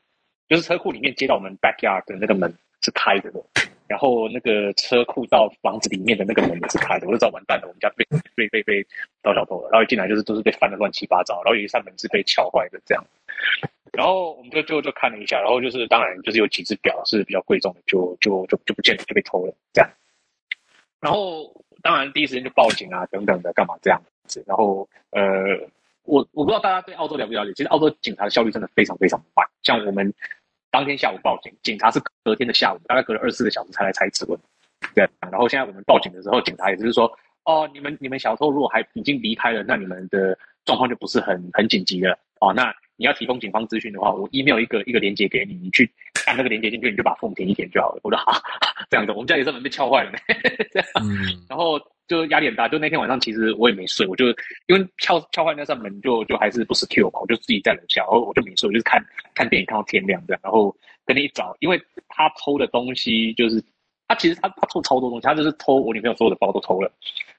[0.50, 2.52] 就是车库里面接到我们 backyard 的那个门
[2.82, 3.40] 是开着的，
[3.86, 8.04] 然后那个车库到房子里面的那个门也是开的，我就知道完蛋了，我们家被
[8.34, 8.84] 被被被
[9.22, 9.70] 盗小偷了。
[9.70, 13.06] 然后一进来就是都是被翻的乱七八糟，然后有一扇门是被撬坏的这样。
[13.94, 19.90] 然后我们就就就看了一下，然后就是当然就是有几只表是比较贵重的，就就就就不见了，就被偷了这样。
[21.00, 24.44] 然后当然第一时间就报警啊等等的，干嘛这样子？
[24.48, 25.22] 然后呃，
[26.04, 29.46] 我我不知道大家对澳洲了不了解，其实澳洲警察的效率真的非常非常慢。
[29.64, 30.14] 像我们
[30.70, 34.40] 当天下午报警，警察是隔天的下午，大概隔了二十四个小时才来采指纹。
[34.94, 37.12] 对，然后现在我们报警的时候，警察也就是说，
[37.46, 42.74] 哦，你们你们小偷如果还已经离开了，那你们的状况就不是很很紧急了哦，那。
[43.00, 45.90] 你要提供警方资讯的话，我 email 一个一个链接给你，你去
[46.28, 48.02] 按那个链接进去，你就把 phone 填一填就好了。
[48.04, 48.34] 我说好，
[48.92, 50.12] 这样子，我们家里这门被撬坏了，
[50.70, 51.16] 这样，嗯，
[51.48, 51.80] 然后
[52.10, 52.68] 就压力很大。
[52.68, 54.26] 就那天晚上，其实我也没睡，我就
[54.68, 59.02] 因为撬撬坏那扇门就就还是不 secure 嘛，我就自己在楼下，然后我就没睡，我就是看
[59.34, 60.42] 看电影看到天亮这样。
[60.44, 60.76] 然后
[61.06, 63.64] 跟你一早，因为他偷的东西就是
[64.10, 66.92] 他其实他他偷超多东西，他就是偷我女朋友所有的包都偷了，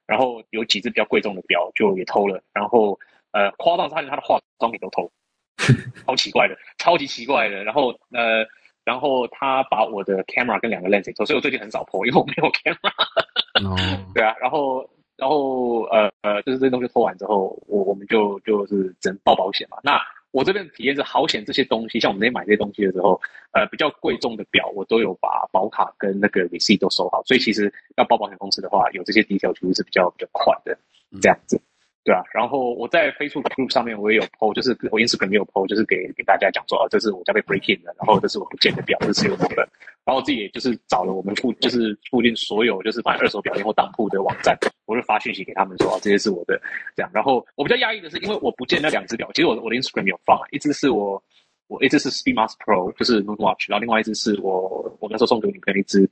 [0.06, 2.98] 然后有几只比较贵重的表就也偷了，然后
[3.32, 5.10] 呃夸张是他连他的化妆品都偷。
[6.06, 7.62] 超奇怪的，超级奇怪的。
[7.64, 8.46] 然后呃，
[8.84, 13.68] 然后他把我的 camera 跟两个 lens 偷，所以我最近很少 po，因为我没有 camera。
[13.68, 13.76] 哦。
[14.14, 19.76] 对啊，然后然后呃呃，就是这些东西偷完之后，我我们就就是只能报保险嘛。
[19.82, 20.00] 那
[20.32, 23.20] 我这边体验是好险，这些东西像我们那天买这些东西的时候，
[23.52, 30.78] 呃，比较贵重的表，我都有把保卡跟那个 receipt 都收好，所以其实要报保险公司的话，有这些 detail 其实是比较比较快的，
[31.20, 31.60] 这样子。
[32.02, 39.68] 对啊，然后我在 Facebook group 上面我也有 po，就是我 Instagram 也有 po，就是给给大家讲说，啊，这是我家被 break in 的，然后这是我不见的表，这是有什么的。
[40.02, 46.58] 然后我自己也就是找了我们附，就是附近所有就是买二手表店或当铺的网站，我就发讯息给他们说，啊，这些是我的，
[46.96, 47.10] 这样。
[47.12, 51.22] 然后我比较压抑的是，因为我不见那两只表，其实我我的 Instagram 有放，一只是我
[51.68, 56.08] 我一只是 Speedmaster Pro，就是 Moon Watch，然后另外一只是我我那时候送给我女朋友一只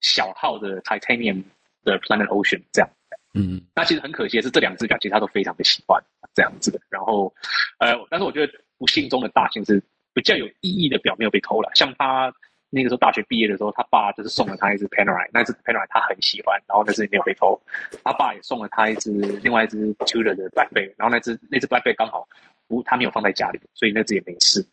[0.00, 1.42] 小号的 Titanium
[1.82, 2.88] 的 Planet Ocean，这样。
[3.34, 6.02] 嗯，那其实很可惜的是，这两只表其实他都非常的喜欢
[6.34, 6.78] 这样子的。
[6.90, 7.32] 然后，
[7.78, 11.70] 呃，但是我觉得不幸中的大幸是比较有意义的表没有被偷了。
[11.74, 12.32] 像他
[12.68, 17.58] 那个时候大学毕业的时候，他爸就是送了他一只 Panerai，那只 Panerai 他很喜欢，然后那只没有被偷。
[18.04, 19.10] 他爸也送了他一只
[19.42, 22.28] 另外一只 Tudor 的 Black Bay，然后那只那只 Black Bay 刚好
[22.68, 24.66] 不他没有放在家里，所以那只也没事。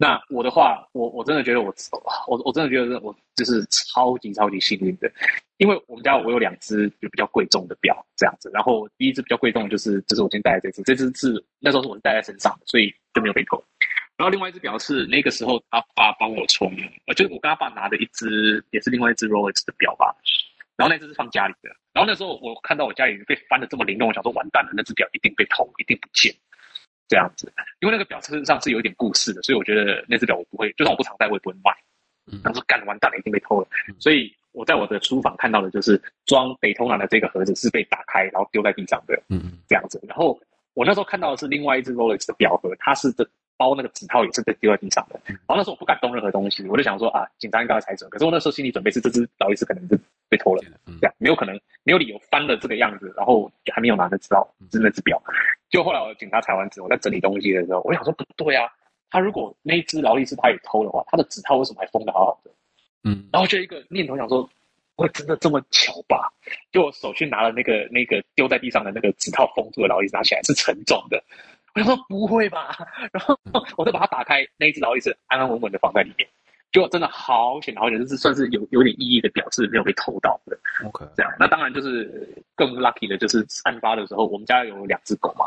[0.00, 1.74] 那我的话，我我真的觉得我
[2.28, 5.10] 我我真的觉得我就是超级超级幸运的，
[5.56, 13.60] 因为我们家我有两只就比较贵重的表这样子，然后第一只比较贵重的就是就是我今天戴的这只，这只是那时候是我是戴在身上的，所以就没有被偷。
[14.16, 16.72] 然后另外一只表是那个时候他爸帮我充，
[17.06, 20.14] 呃，就是我跟他爸拿的一只也是另外一只 Rolex 的表吧，
[20.76, 26.32] 然后那只是放家里的，然后那时候我看到我家里被翻的这么灵动，我想说完蛋了，那只表一定被偷，一定不见。
[27.08, 31.72] 这样子，因为那个表身上是有一点故事的，所以我觉得那只表我不会，就算我不常戴，我也不会卖。
[32.42, 33.66] 当时干完蛋了，已经被偷了。
[33.98, 39.98] 所以我在我的书房看到的就是装北通南的这个盒子是被打开，然后丢在地上的，嗯，这样子。
[40.06, 40.38] 然后
[40.74, 43.26] 我那时候看到的是另外一只 Rolex 的表盒，它是这
[43.58, 45.20] 包那个纸套也是被丢在地上的。
[45.26, 48.08] 然后那时候我不敢动任何东西，我就想说啊，警察应该要踩准。
[48.08, 50.00] 可是我那时候心理准备是这只劳力士可能是
[50.30, 50.62] 被偷了，
[51.00, 55.20] 这样没有可能，没有理由翻了这个样子，然后还没有拿的纸套是那只表。
[55.68, 58.66] 就后来我警察裁完纸，我在整理东西的时候，我想说不对啊，
[59.10, 62.50] 他如果那一只劳力士他也偷的话，他的指套为什么还封的好好的？
[63.04, 64.48] 嗯，然后就一个念头想说，
[64.96, 66.32] 会真的这么巧吧？
[66.72, 71.22] 就我手去拿了那个那个丢在地上的那个指套封住的劳力士，拿起来是沉重的，
[71.78, 72.76] 我想说不会吧？
[73.12, 73.38] 然后
[73.76, 76.28] 我就把它打开，那一只劳力士安安稳稳的放在里面。
[76.70, 80.58] 就真的好险好险，就是算是有有点意义的表示没有被偷到的。
[80.84, 81.32] OK，这样。
[81.38, 85.46] 那当然就是更 lucky 的，就是案发的时候，我们家有两只狗嘛。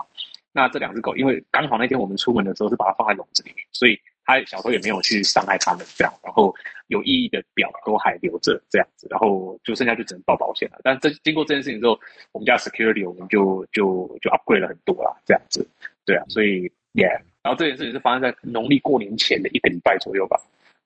[0.52, 5.86] 那这两只狗，因为刚好那天我们出门的时候是把它放在笼子里面，所以它小偷也没有去伤害它们。
[5.96, 6.54] 这样，然后
[6.88, 9.08] 有意义的表都还留着，这样子。
[9.10, 10.80] 然后就剩下就只能报保险了。
[10.84, 11.98] 但这经过这件事情之后，
[12.32, 15.66] 我们家 security 我们就就就 upgrade 了很多啦，这样子。
[16.06, 17.20] 对啊，所以 yeah。
[17.44, 20.40] 然后这件事情是发生在农历过年前的一个礼拜左右吧。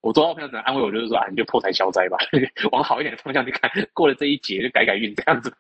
[0.06, 2.18] 我周遭朋友只能安慰我，就是说啊，你就破财消灾吧，
[2.72, 5.52] 往好一点的方向去看，过了这一劫就改改运这样子。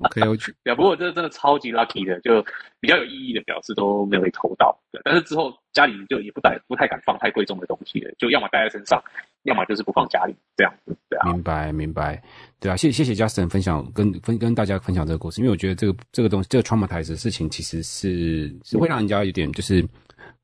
[0.00, 0.54] OK，我去。
[0.62, 2.44] 对啊，不过这真的超级 lucky 的，就
[2.78, 4.78] 比较有意义的表示都没有被偷到。
[4.92, 9.02] 对，但是之后家里就也不带，不太敢放太贵重的东西了，就要么带在身上，
[9.44, 10.94] 要么就是不放家里这样子。
[11.08, 12.22] 对啊，明白明白。
[12.60, 19.82] 对啊，谢谢谢谢 Justin 分享跟分跟大家分享这个故事，因为我觉得这个这个东西这个 traumatize 的事情其实是是会让人家有点就是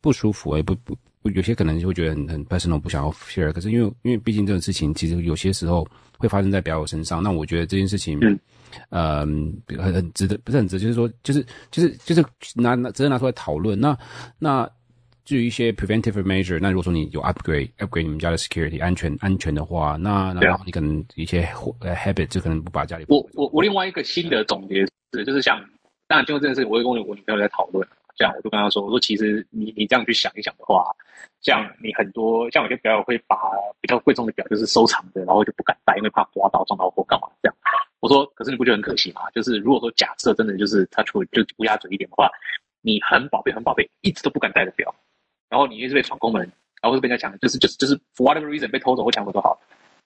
[0.01, 0.97] 不舒服，也不不。
[1.31, 3.53] 有些可能就会觉得很很 personal，不想要 share。
[3.53, 5.87] 可是因为因为毕竟这种事情，其实有些时候
[6.18, 7.23] 会发生在表友身上。
[7.23, 8.39] 那我觉得这件事情，嗯，
[8.91, 9.20] 呃，
[9.83, 13.79] 很很值得，不是很值得，就是说，就是就是就是拿拿值得拿出来讨论。
[13.79, 13.97] 那
[14.39, 14.68] 那
[15.25, 21.45] 至于一些 preventive measure，那如果说你有 upgrade upgrade 你们家的 security 安全安全的话，那然后你可能一些
[21.83, 23.05] habit 就可能不把家里。
[23.09, 25.64] 我我我另外一个新的总结是，就是像
[26.09, 30.85] 当然就这件事，我会跟我我女朋友在讨论，这样我就跟他说，我说其实你你这样去想一想的话，
[31.41, 33.37] 像你很多像有些表友会把
[33.81, 37.57] 比较贵重的表就是收藏的，然后就不敢戴，因为怕刮到撞到或干嘛这样。
[38.01, 39.31] 我说，可是你不觉得很可惜吗？
[39.31, 42.29] 就是如果说假设真的就是他出就乌鸦嘴一点的话，
[42.81, 44.95] 你很宝贝很宝贝，一直都不敢戴的表。
[45.49, 46.43] 然后你一直被闯空门，
[46.81, 49.61] 然后是被人家抢，就是就是就是 for whatever reason 被偷走或抢走都好，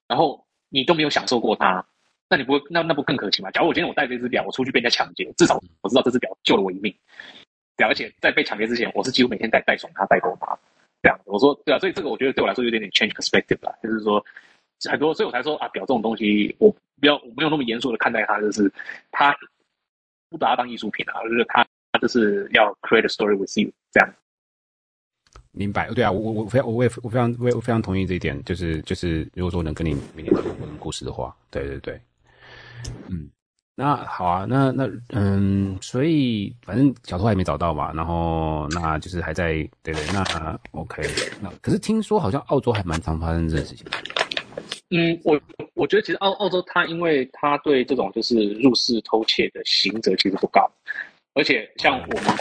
[0.08, 1.86] 然后你都没有享受过它，
[2.28, 3.50] 那你不会那那不更可惜吗？
[3.52, 6.94] 假如我今天我戴这只表，我出去被人家抢劫，至少我知道这只表救了我一命，
[7.76, 10.58] 对，而且在被抢劫之前，我是几乎每天在带带它带够它，
[11.02, 14.24] 这样我说对啊，所以这个我觉得对我来说有点点 change perspective 啦，就是说
[14.90, 18.72] 很多，所以我才说啊，表这种东西，我不要我没有那么严肃的看待它，就是
[19.10, 19.36] 它
[20.28, 24.14] 不把它当艺术品啊，就是它它就是要 create a story with you 这样。
[25.52, 30.44] 明白，对啊，我我我非常我也我非常我我非常同意这一点，就是就是如果说能跟你明天讲
[30.78, 32.00] 故事的话，对对对，
[33.08, 33.30] 嗯，
[33.78, 39.52] 那好啊，那那嗯，所以反正小偷还没找到嘛，然后那就是还在
[39.82, 41.02] 对对，那 OK，
[41.42, 43.86] 那可是听说好像澳洲还蛮常发生这个事情。
[44.90, 45.38] 嗯，我
[45.74, 50.66] 我觉得其实澳澳洲它因为它对这种就是入室偷窃的刑责其实不高。
[51.34, 52.34] 而且像我们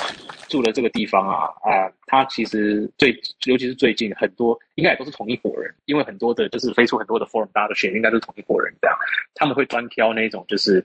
[0.48, 3.12] 住的这个地方啊，啊、呃，它其实最，
[3.44, 8.98] 尤其是最近很多，应该也都是同一伙人，因为很多的，就是飞出很多的 forum，大家都选应该都是同一伙人这样，
[9.34, 10.80] 他们会专挑那种就是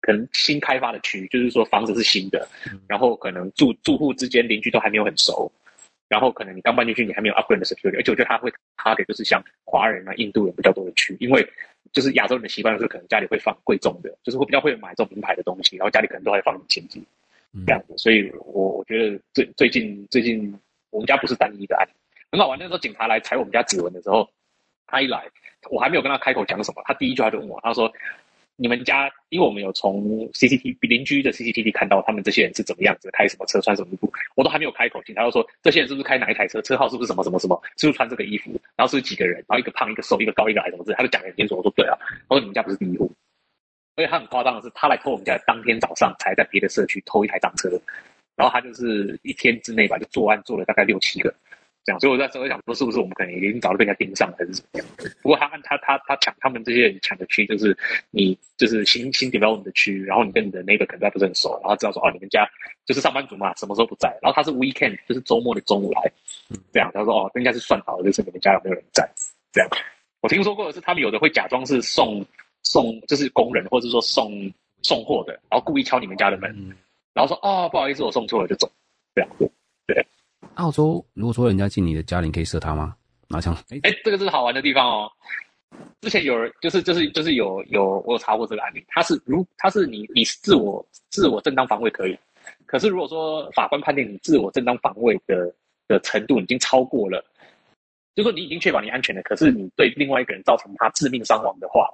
[0.00, 2.48] 可能新开发的区，就是说房子是新的，
[2.86, 5.50] 然后可能住住户之间邻居都还没有很熟，
[6.08, 11.46] 然后可能你刚搬进去，你还没有 upgrade 的 security，而且我觉得他会 target 就是像华人啊、印度人比较多的区，因为
[11.92, 17.04] 就是亚洲人的习惯就是可能家里会放贵重的，就是会比较会买这种名牌的东西，然后家里可能都会放现金。
[17.66, 20.54] 这样子，所以我我觉得最最近最近
[20.90, 21.90] 我们家不是单一的案例，
[22.30, 22.58] 很好玩。
[22.58, 24.28] 那时候警察来采我们家指纹的时候，
[24.86, 25.26] 他一来，
[25.70, 27.90] 我还没有跟他开口讲什么，他第一句话就问我，他说
[28.60, 41.56] ：“你们家，因为我们有从 CCTV 邻居的 CCTV 看到他们这些人是怎么样子，开什么车，穿什么衣服，我都还没有开口，警察就说这些人是不是开哪一台车，车号是不是什么什么什么，是不是穿这个衣服，然后是几个人，然后一个胖一个瘦，一个高一个矮什么之类，他就讲得很清楚。
[41.56, 41.96] 我说对啊，
[42.28, 43.08] 我说你们家不是第一户。”
[43.94, 47.68] 而且他很夸张的是，他来偷我们家，当天早上才在别的社区偷一台赃车，
[48.34, 51.32] 然后他就是一天之内吧，就作案做了大概六七个，
[51.88, 51.98] 这样。
[52.00, 54.86] 所以我在时候想说，是不是我们可能已经早就被人家盯上了，还是怎么样？
[55.22, 57.74] 不过他他他他抢他们这些人抢的区，就是
[58.10, 62.46] 你就是新新 development 的区，然后你跟你的 neighbor 可能还不是很熟，然后知道说哦，你们家
[62.84, 64.10] 就是上班族嘛，什么时候不在？
[64.20, 66.12] 然后他是 weekend，就是周末的中午来，
[66.70, 66.90] 这样。
[66.92, 69.08] 他说哦，应该是算好了，就是你们家有没有人在？
[69.52, 69.70] 这样。
[70.20, 72.22] 我听说过的是，他们有的会假装是送。
[72.64, 76.76] 送就是工人，或者说送送货的，然后故意敲你们家的门，嗯、
[77.14, 78.70] 然后说哦，不好意思，我送错了就走，
[79.14, 79.30] 这样。
[80.58, 82.94] 澳洲如果说人家进你的家里，你可以射他吗？
[83.28, 83.54] 拿枪？
[83.70, 85.10] 哎、欸，这个是好玩的地方哦。
[86.00, 92.18] 之前有人就是就是就是有有我有查过这个案例，他是如他是你你自我自我正当防卫可以，
[92.66, 95.52] 可是如果说法官判定你自我正当防卫的
[95.86, 97.24] 的程度已经超过了，
[98.16, 101.88] 就说你已经确保你安全了，可是你对另外一个人造成他致命伤亡的话。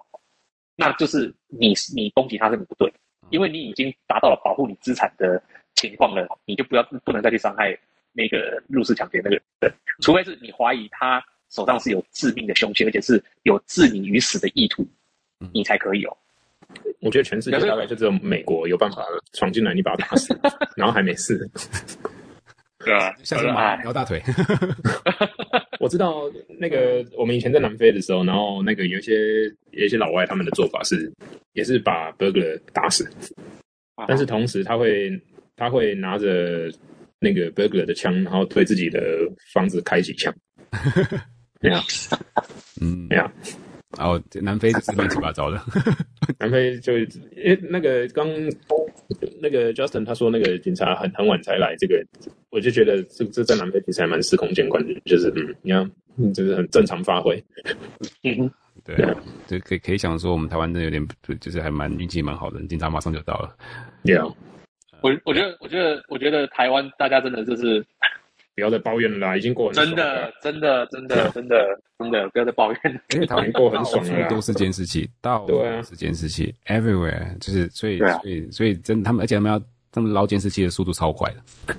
[0.76, 2.90] 那就是你你攻击他是你不对，
[3.30, 5.42] 因为你已经达到了保护你资产的
[5.74, 7.76] 情况了，你就不要不能再去伤害
[8.14, 14.86] 那个入室抢劫那个人，除非是你怀疑他手上是有致命的凶器，而且是有置你于死的意图，
[15.52, 16.16] 你才可以哦。
[17.00, 19.04] 我觉得全世界大概就只有美国有办法
[19.34, 20.34] 闯进来，你把他打死，
[20.74, 21.48] 然后还没事。
[22.78, 24.22] 对啊， 像是马摇大腿。
[25.80, 31.12] 我知道那个我们以前在南非的时候，然后那个有一些有一些老外他们的做法是，
[31.52, 33.08] 也是把 burglar 打死，
[34.08, 35.10] 但是同时他会
[35.56, 36.70] 他会拿着
[37.18, 39.00] 那个 burglar 的枪，然后对自己的
[39.52, 40.34] 房子开几枪。
[41.60, 41.82] 对啊，
[42.80, 43.32] 嗯，对啊。
[43.96, 45.62] 然后南非就是乱七八糟的，
[46.40, 48.28] 南非就因为那个刚
[49.40, 52.04] 那个 Justin 他说那个警察很很晚才来，这个
[52.50, 57.40] 我就觉得这这在南非其实还蛮司空见惯的，就是嗯，你看，就是很正常发挥。
[58.24, 58.50] 嗯，
[58.84, 59.14] 对啊，
[59.46, 61.06] 就可以可以想说，我们台湾真的有点
[61.38, 63.56] 就是还蛮运气蛮好的，警察马上就到了。
[64.04, 64.26] 对啊，
[65.04, 67.84] 我我觉得我觉得我觉得台湾大家真的就是。
[68.56, 69.96] 不要再抱怨了啦，已经过很爽了。
[69.96, 73.00] 真的，真的，真的，真的，真的，不要再抱怨了。
[73.12, 81.74] 因为台湾过很爽了，都是监视器，到处都是监视器，everywhere，就是所以，所以，所以真的，他们而且他们要他们捞监视器的速度超快的。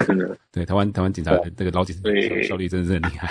[0.06, 3.30] 真的，对台湾台湾警察这个捞监视器效率真的是很厉害，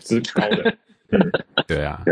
[0.00, 0.74] 是高的。
[1.68, 2.02] 对啊，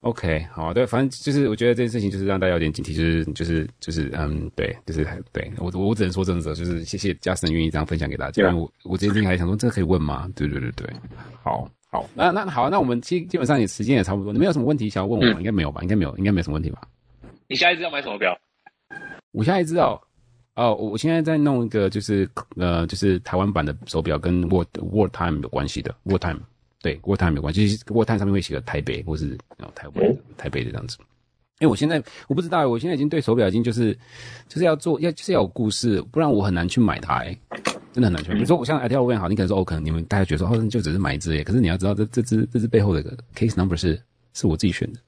[0.00, 8.42] OK，好，对，反正就是我觉得这件事情就是让大家有点警惕，就是就是就是嗯，对，就是对我我只能说真的，就是谢谢 Justin 愿意这样分享给大家。
[8.42, 10.26] 因为我我最近还想说，这个可以问吗？
[10.34, 10.88] 对对对对，
[11.42, 15.82] 好好，那那好，那我们基基本上也时间也差不多，你们有什么问题想要问我应该没有吧？
[15.82, 16.80] 应该没有，应该没什么问题吧？
[17.46, 18.34] 你下一支要买什么表？
[19.32, 20.00] 我下一支哦，
[20.54, 22.26] 哦，我现在在弄一个，就是
[22.56, 26.40] 呃，就是台湾版的手表，跟 World World Time 有关系的 World Time。
[26.82, 29.36] 对，World Time 有关系，就是 World Time 上面会写个台北或是
[29.74, 30.96] 台湾台北的这样子。
[31.60, 33.92] 因为我现在我不知道，我现在已经对手表已经就是
[34.48, 37.38] 就是要做要就是要有故事，不然我很难去买它，欸，
[37.92, 38.36] 真的很难去买。
[38.36, 44.00] 比如说我像 Idol Win 好，你可能说哦，可能你们大家觉得说哦，就只是买一只，可是你要知道这这只这只背后的个 case number 是
[44.32, 44.98] 是我自己选的。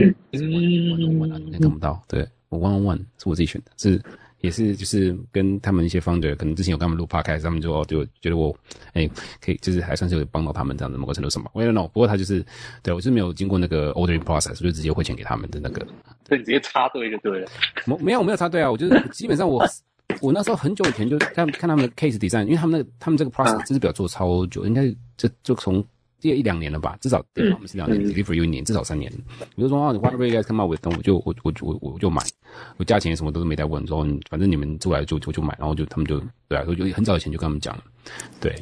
[0.00, 3.98] 嗯，你看不到，对我 one on one 是我自己选的，是。
[4.46, 8.56] 也是，就是跟他们一些 founder，可能之前有跟他们录 podcast，他们就哦就觉得我，
[8.92, 11.50] 哎、欸，可以，就是还算是有帮到他们这样的某个程度什么。
[11.52, 12.44] 我也不过他就是，
[12.82, 15.84] 对我是没有经过那个 ordering process，就直接汇钱给他们的那个。
[16.28, 17.48] 所以你直接插队就对了。
[17.84, 19.66] 没没有我没有插队啊，我就是基本上我
[20.22, 25.84] 我那时候很久以前就看看他们的 case design，因为他们那个他们这个 process 这支表做超久，应该就就从。
[26.20, 29.12] 第一两年了吧，至少对我们是两年，delivery 有一年，至少三年。
[29.54, 32.22] 比如说啊，你 whatever you guys come up with，我就我我我我就买，
[32.78, 37.84] 我价钱什么都是没带问，说反正你们出来就就就买，然后就他们就对啊，就很早以前就跟他们讲了，
[38.40, 38.54] 对，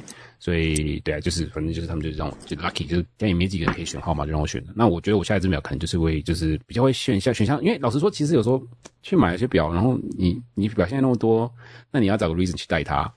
[0.45, 4.75] 所以对啊，就是反正就是他们就让我就 lucky，就是但也没几个人可以选号码，就让我选了。
[4.77, 8.63] 那我觉得我下一只表可能就是会就是比较会选一下选项，因为老实说，其实有时候
[9.03, 11.51] 去买一些表，然后你你表现那么多，
[11.91, 13.11] 那你要找个 reason 去带它。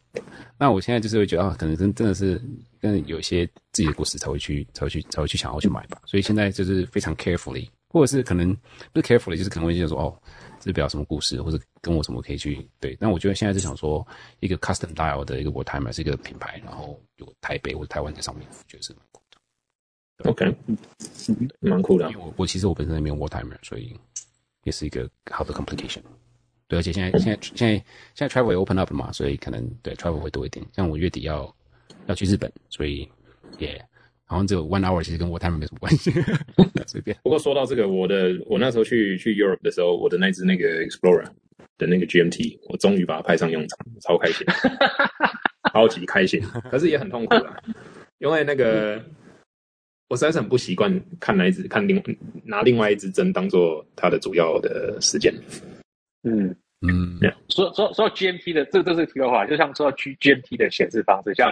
[0.57, 2.41] 那我现在就是会觉得啊，可能真真的是
[2.80, 6.01] 跟有一些自己的故事才会去才会去才会去想要去买吧。
[6.05, 8.55] 所以现在就是非常 carefully，或者是可能
[8.93, 10.17] 不是 carefully，就是可能会觉得说哦，
[10.60, 12.95] 这表什么故事，或者跟我什么可以去对。
[12.99, 14.05] 但我觉得现在是想说
[14.39, 20.30] 一个 custom dial 的一个 World Timer 是一个品牌，然后有台北或者台湾在上面，我觉得是蛮酷的。
[20.30, 20.55] OK，
[21.60, 22.10] 蛮酷的。
[22.12, 23.95] 因为我我其实我本身也没有 World Timer，所以
[24.64, 26.01] 也是一个好的 complication。
[26.68, 27.76] 对，而且现在现在现在
[28.14, 30.66] 现在 travel 也 open up 了嘛，所以可能对 travel 会多一点。
[30.76, 31.55] 像我月底要
[32.08, 33.10] 要去日本，所以
[33.58, 33.82] 也
[34.28, 36.11] 好像只有 one hour，其实跟 World Timer 没什么关系，
[36.86, 37.17] 随便。
[37.23, 41.25] 不过说到这个，我的我那时候去去 Europe 的时候，我的那只那个 Explorer
[41.78, 44.45] 的那个 GMT，我终于把它派上用场，超开心，
[45.73, 46.41] 超级开心。
[46.69, 47.57] 可是也很痛苦啦，
[48.19, 49.01] 因为那个
[50.09, 52.03] 我实在是很不习惯看那一只，看另
[52.43, 55.34] 拿另外一只针当做它的主要的时间。
[56.23, 57.17] 嗯嗯，
[57.49, 61.51] 说说说到 GMT 的，这这是题外话，就像说到 G GMT 的显示方式，像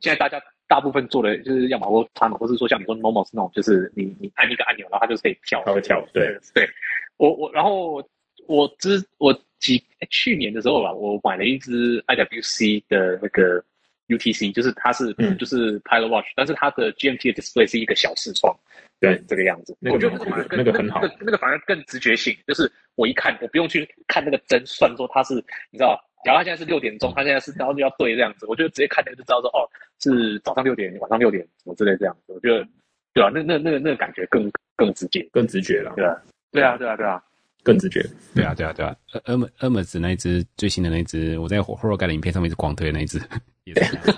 [0.00, 6.04] 现在大家大部分做的就是要么或他们，或是说像你说 normal 是那种，就是你你按一个按钮，然后它就可以跳，它会跳。
[6.12, 6.68] 对对，
[7.16, 8.02] 我我然后
[8.46, 13.62] 我之我几去年的时候吧，我买了一只 IWC 的那个
[14.08, 18.54] UTC，就是它是、嗯、就是 Pilot Watch，但是它的 GMT 的 display 是一个小视窗。
[19.00, 20.16] 对，这个样子，我觉得
[20.50, 25.34] 那个很好，那个那个反而更直觉性，就是我一看，我不用去看那个针，算说它是，
[25.70, 29.68] 你知道，假如他现在是六点钟，他现在是然后就要对这样子，我就直接看那个就知道说，哦，
[30.00, 32.66] 是早上六点，晚上六点，什么之类这样子，我觉得，
[33.12, 36.16] 对啊，那那那个那个感觉更更直接，更直觉了，对啊，
[36.50, 37.22] 对啊，对啊，对啊，
[37.62, 38.04] 更直觉，
[38.34, 43.20] 对啊，对啊，对啊，Hermes Hermes 那一只最新的那一只，我在 Horoguide 的影片上面是狂推的那一只，
[43.64, 43.98] 也是。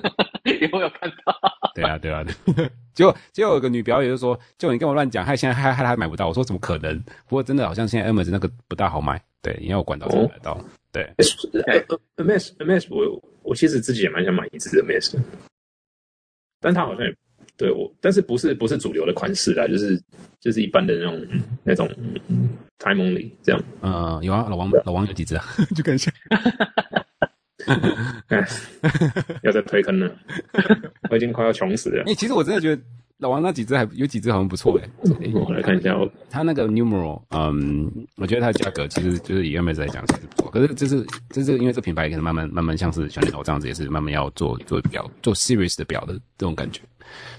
[0.47, 1.37] 有没有看到？
[1.75, 2.71] 对啊，对啊，对。
[2.95, 6.99] 结果结果有个女表演就说：“就你跟我乱讲，害现在害害她买不到。”我说：“怎么可能？”
[7.29, 10.59] 不过真的好像现在 Hermes 那个不大好买，对，你要有管道才买得到。
[11.53, 11.85] 对
[12.17, 15.15] ，Hermes Hermes 我我其实自己也蛮想买一支 Hermes，
[16.61, 17.15] 但他好像也
[17.57, 20.01] 对我，但是不是不是主流的款式啦，就是
[20.41, 21.27] 就是一般的那种
[21.65, 21.89] 那种
[22.79, 23.63] Time Only 这样。
[23.83, 25.45] 嗯，有啊，老王老王有几只啊？
[25.75, 26.13] 就看一下。
[29.43, 30.17] 要再推坑了，
[31.11, 32.03] 我已经快要穷死了。
[32.03, 32.83] 哎、欸，其实我真的觉得
[33.19, 34.89] 老王那几只还有几只好像不错哎、
[35.23, 35.33] 欸。
[35.33, 35.97] 我来看一下，
[36.29, 40.51] 他那个 numeral，嗯，我觉得它的价格其实就是以 Hermes 来讲其实不错。
[40.51, 46.81] 可是这是这是因为这品牌可能慢慢慢慢像是小鸟头这样子，也是慢慢要做做表做 series 的表的这种感觉。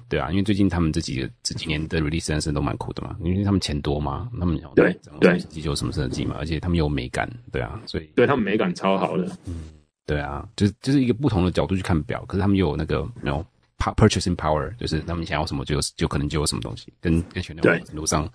[0.10, 9.66] 对啊，因为最近他们这几个这几年的 release 真是都蛮酷的嘛，因为他们钱多嘛，他们对对机就什么设计嘛，而且他们有美感，对啊，所以对他们美感超好的，嗯。
[10.06, 13.46] 对啊，就是就是一个不同的角度去看表，可是他们又有那个没有
[13.78, 18.28] purchasing power，就是他们想要什么就有就可能就有什么东西，跟跟全球路上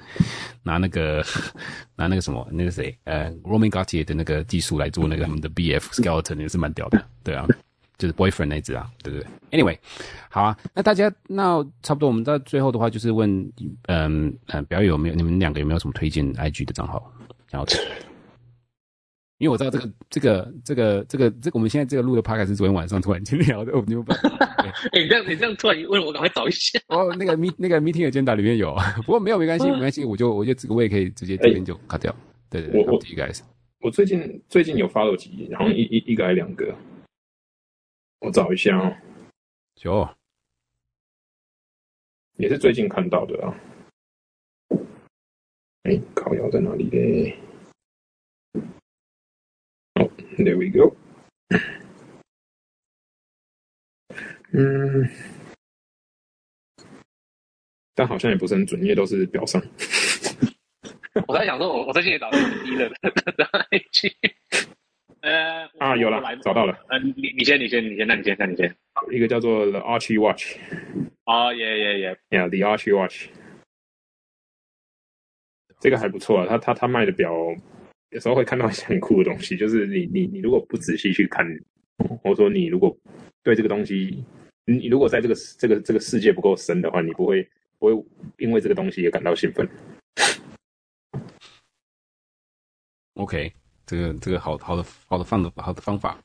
[0.62, 1.24] 拿那个
[1.96, 7.46] 拿那个什么那个谁呃 Romain Gaultier 的那个技术来做那个他们的 BF skeleton 也是蛮屌的，对啊，
[7.98, 9.76] 就是 boyfriend 那只啊，对不对？Anyway，
[10.30, 13.28] 好啊，那大家那差不多，我们到最后的话就是问，
[13.88, 17.12] 嗯嗯，表友有没有你们两个有没有什么推荐 IG 的账号？
[17.50, 17.68] 然后。
[19.42, 24.12] 因为我知道这个这个这个这个这个我们现在这个录的 podcast 是昨天晚上突然间聊的，我你们不？
[24.12, 26.78] 哎、欸，你这样你这样突然问我，赶快找一下。
[26.86, 28.72] 哦，那个 meet 那个 meeting agenda 里面有，
[29.04, 32.12] 不过没有没关系没关系，我就我就这个我也可以直接这边就 cut 掉。
[32.12, 32.16] 欸、
[32.50, 33.00] 对对对，我我
[33.80, 36.72] 我最近最近有 follow 几，然后一一一个还两个，
[38.20, 38.94] 我找一下哦。
[39.82, 40.08] 有，
[42.36, 43.52] 也是最近看到的啊。
[45.82, 47.36] 哎，靠腰在哪里嘞？
[50.42, 50.96] 哦，There we go。
[54.54, 55.08] 嗯，
[57.94, 59.62] 但好像也不是很准，因为都是表上。
[61.28, 64.12] 我在想说，我我最近也找到低了的的 IG。
[65.22, 66.76] 呃，啊，有了，找到了。
[66.88, 68.74] 呃，你你先，你先，你先，那你先，那你先。
[69.10, 70.56] 一个叫做 The Archie Watch。
[71.24, 73.28] 哦耶耶耶，Yeah，The Archie Watch。
[75.80, 77.32] 这个还不错啊，他他他卖的表，
[78.12, 81.46] 有时候会看到一些很酷的东西， 就是你你你如果不仔细去看，
[82.22, 82.96] 或者说你如果
[83.42, 84.22] 对这个东西，
[84.64, 87.48] 你如果在这个这个这个世界不够深的话，你不会
[87.78, 88.04] 不会
[88.38, 89.68] 因为这个东西也感到兴奋。
[93.14, 93.52] OK，
[93.86, 96.18] 这个这个好好的好的方的好的方法，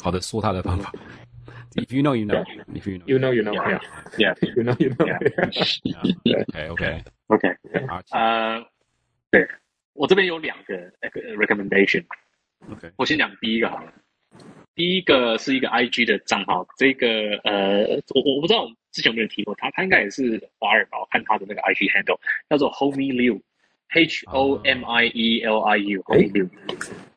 [0.00, 0.92] 好的说他的方法。
[1.74, 2.44] If you know, you know.
[2.72, 3.52] If you know, you know, you know.
[3.52, 3.80] Yeah,
[4.16, 4.34] yeah.
[4.54, 5.06] You know, you know.
[6.70, 7.84] OK, OK, OK.
[8.10, 8.64] 啊，
[9.32, 9.48] 对，
[9.94, 10.74] 我这边有两个
[11.36, 12.04] recommendation。
[12.70, 13.92] OK，我先讲第一个好了。
[14.74, 20.98] 第一个是一个 IG 的账号，这个呃，我我不知道我之前有没有提过他，他应该也是华尔吧？
[21.00, 22.18] 我看他的那个 IG handle
[22.50, 23.40] 叫做 Homie Liu。
[23.94, 26.48] H O M I E L I U，Homie Liu。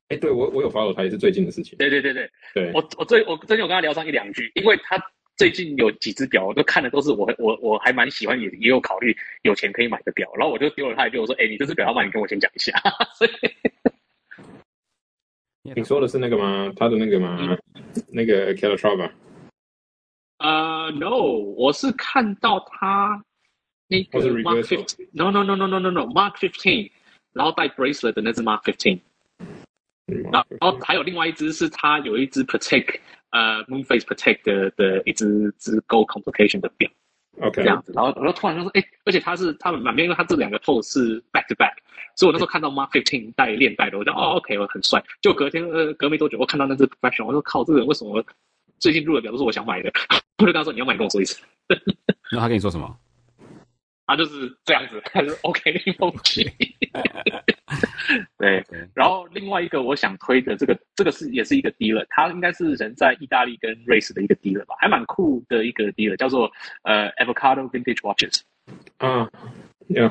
[0.09, 1.75] 哎，对我我有 follow 他，也是最近的事情。
[1.79, 4.95] 对对对对，对我我最我最近我跟他聊上一两句，因为他
[5.37, 12.73] 最近有几只表，我都看的都是我我我还蛮喜欢，也也有考虑有钱可以买的表，然后我就丢了他一句，我说：“哎，你这只表要买，你跟我先讲一下。
[13.15, 13.31] ”所以，
[15.75, 16.73] 你说的是那个吗？
[16.75, 17.37] 他的那个吗？
[17.39, 17.57] 嗯、
[18.09, 19.11] 那个 Calatrava？
[20.39, 23.23] 呃、uh,，No，我是看到他。
[23.89, 26.91] 那个 Mark Fifteen，No No No No No No No，Mark Fifteen，
[27.31, 28.99] 然后带 bracelet 的那只 Mark Fifteen，
[30.29, 32.99] 然后还有另外一只是他有一只 Protect，
[33.31, 36.89] 呃，Moonface Protect 的的一只只 Gold Complication 的表
[37.41, 41.73] ，OK，这样子，然后然后突然就说，哎，而且它是他们满面，因为它这两个 pose 是 back to back，
[42.15, 48.23] 所以我那时候看到 Mark Fifteen 带链带的，我就哦 OK，我很帅，就隔天呃隔没多久，我看到那只 Professional，我说靠，这个人为什么
[48.79, 49.91] 最近入的表都是我想买的？
[50.39, 51.41] 我就跟他说，你要买，跟我说一次。
[52.31, 52.97] 那他跟你说什么？
[54.07, 56.49] 他就是这样子， 他是 OK 的风气。
[58.37, 58.63] 对，
[58.95, 66.49] 然后另外一个我想推的这个，这个是也是一个 dealer，他应该是人在意大利跟瑞士的一个 dealer 吧，还蛮酷的一个 dealer，叫做
[66.83, 68.41] 呃 Avocado Vintage Watches。
[68.97, 69.29] 啊，
[69.89, 70.05] 有，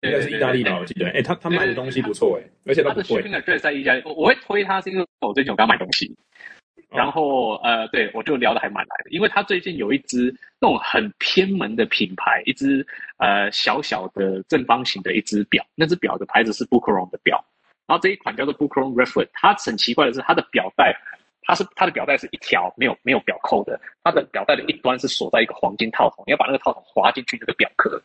[0.00, 1.08] 应该是意大利吧，我记得。
[1.10, 6.14] 哎，他他卖的东西不错哎，而且他的 shipping address 在意大利，我我会推他是因为我最近有刚买东西。
[6.90, 12.84] 然后呃，对我就聊得还蛮来的，因为他最近有一只那种很偏门的品牌，一只
[13.18, 17.44] 呃小小的正方形的一只表，那只表的牌子是 Boucheron 的表，
[17.86, 20.92] 然后这一款叫做 Boucheron Reference，它很奇怪的是它的表带，
[21.42, 28.02] 它是它的表带是一条没有没有表扣的，它的表带的一端是锁在一个黄金套筒，你要把那个套筒滑进去那个表壳，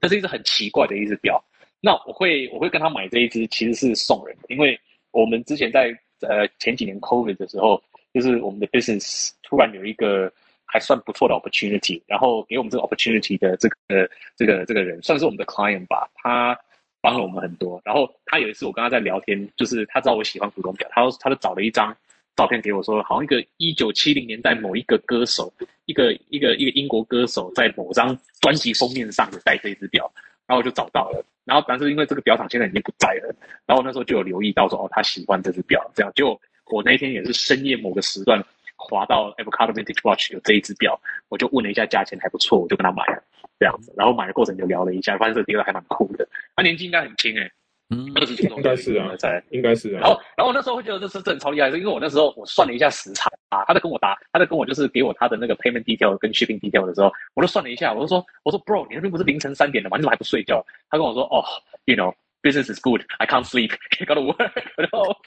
[0.00, 1.44] 这是一只很奇怪的一只表。
[1.78, 5.94] 那我会我会跟他买这一只其实是送人的，因为我们之前在
[6.26, 7.82] 呃前几年 COVID 的时候。
[8.14, 10.32] 就是我们的 business 突然有一个
[10.64, 16.56] 还算不错的 opportunity，然后给我们这个 opportunity 的这个这个这个人算是我们的 client 吧，他
[17.00, 17.82] 帮了我们很多。
[17.84, 21.94] 然后他有一次我跟他在聊天，就是他知道我喜欢古董表，他他就找了一张
[22.36, 25.52] 照片给我说，好像一个一九七零年代某一个歌手，
[25.86, 30.10] 一个一个一个英国歌手在某张专辑封面上的戴这只表，
[30.46, 31.24] 然后我就找到了。
[31.44, 33.34] 然后但是因为这个表厂现在已经不在了，
[33.66, 36.40] 然后那时候就有留意到说哦，他喜欢这只表，这样就。
[36.66, 38.42] 我那天也是深夜某个时段
[38.76, 40.98] 滑到 Avocado Vintage Watch 有这一只表，
[41.28, 43.22] 我就问了一下价钱还不错，我就跟他买了
[43.58, 43.92] 这样子。
[43.96, 46.26] 然后买的过程就聊了一下，发现这个 dealer 还蛮酷的。
[46.56, 47.52] 他年纪应该很轻哎、欸，
[47.90, 50.00] 嗯，二十几岁应该是啊，在应该是啊。
[50.00, 59.96] 然后然后我那时候会觉得这是真的超厉害是，因为我那时候我算了一下时差啊，他在跟我答，他在跟我就是给我他的那个 payment detail 跟 shipping detail 的时候，我就算了一下，我就说我说 bro，你那边不是凌晨三点了吗？
[59.96, 60.64] 你怎么还不睡觉？
[60.90, 61.44] 他跟我说哦
[61.84, 62.12] ，you know。
[62.44, 63.02] Business is good.
[63.18, 63.72] I can't sleep.
[63.98, 64.52] I gotta work.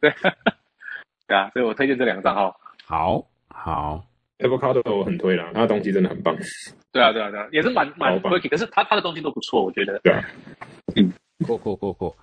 [0.00, 0.14] 对，
[1.26, 2.56] 对啊，所以我推荐这两个账号。
[2.86, 4.06] 好，好
[4.38, 6.36] ，Avocado 我很推啦，他的东西真的很棒。
[6.92, 9.98] 对啊，对啊，对啊，也是蛮蛮 quirky，可是他他的东西都不错，我觉得。
[10.04, 10.24] 对啊，
[10.94, 11.12] 嗯，
[11.46, 12.16] 过过过过。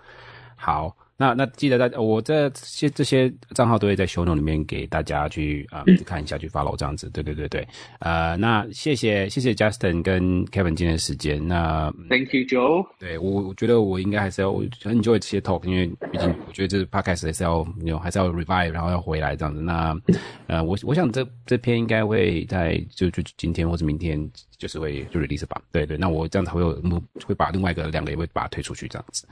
[0.55, 7.07] 好，那那记得大家，我这些这些账号都会在 show note 里面给大家去啊、呃、看一下，去 follow 这样子。
[7.11, 7.67] 对对对对，
[7.99, 11.47] 呃，那谢谢谢谢 Justin 跟 Kevin 今天的时间。
[11.47, 12.87] 那 Thank you Joe。
[12.97, 19.61] 对我我觉得我应该还是要很 enjoy 这些 talk，因为毕竟我觉得这是 podcast 还是要有还是要 revive，然后要回来这样子。
[19.61, 19.95] 那
[20.47, 24.19] 呃，我我想这这篇应该会在就就今天或者明天
[24.57, 25.61] 就是会就 release 吧。
[25.71, 26.81] 对对，那我这样才会有
[27.23, 29.27] 会把另外一个两个也会把它推出去这样子。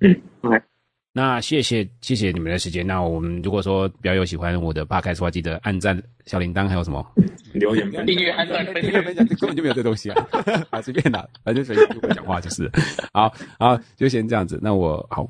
[0.00, 0.73] 嗯，OK。
[1.16, 2.84] 那谢谢谢谢你们的时间。
[2.84, 5.96] 那我们如果说比较有喜欢我的 podcast 的话，记得按赞、
[6.26, 7.06] 小铃铛，还有什么
[7.52, 9.24] 留言、 订阅、按赞、 订阅分享。
[9.24, 10.26] 根本就没有这东西啊！
[10.70, 12.68] 啊，随便拿，反正随便讲话就是。
[13.12, 14.58] 好，好，就先这样子。
[14.60, 15.24] 那我好。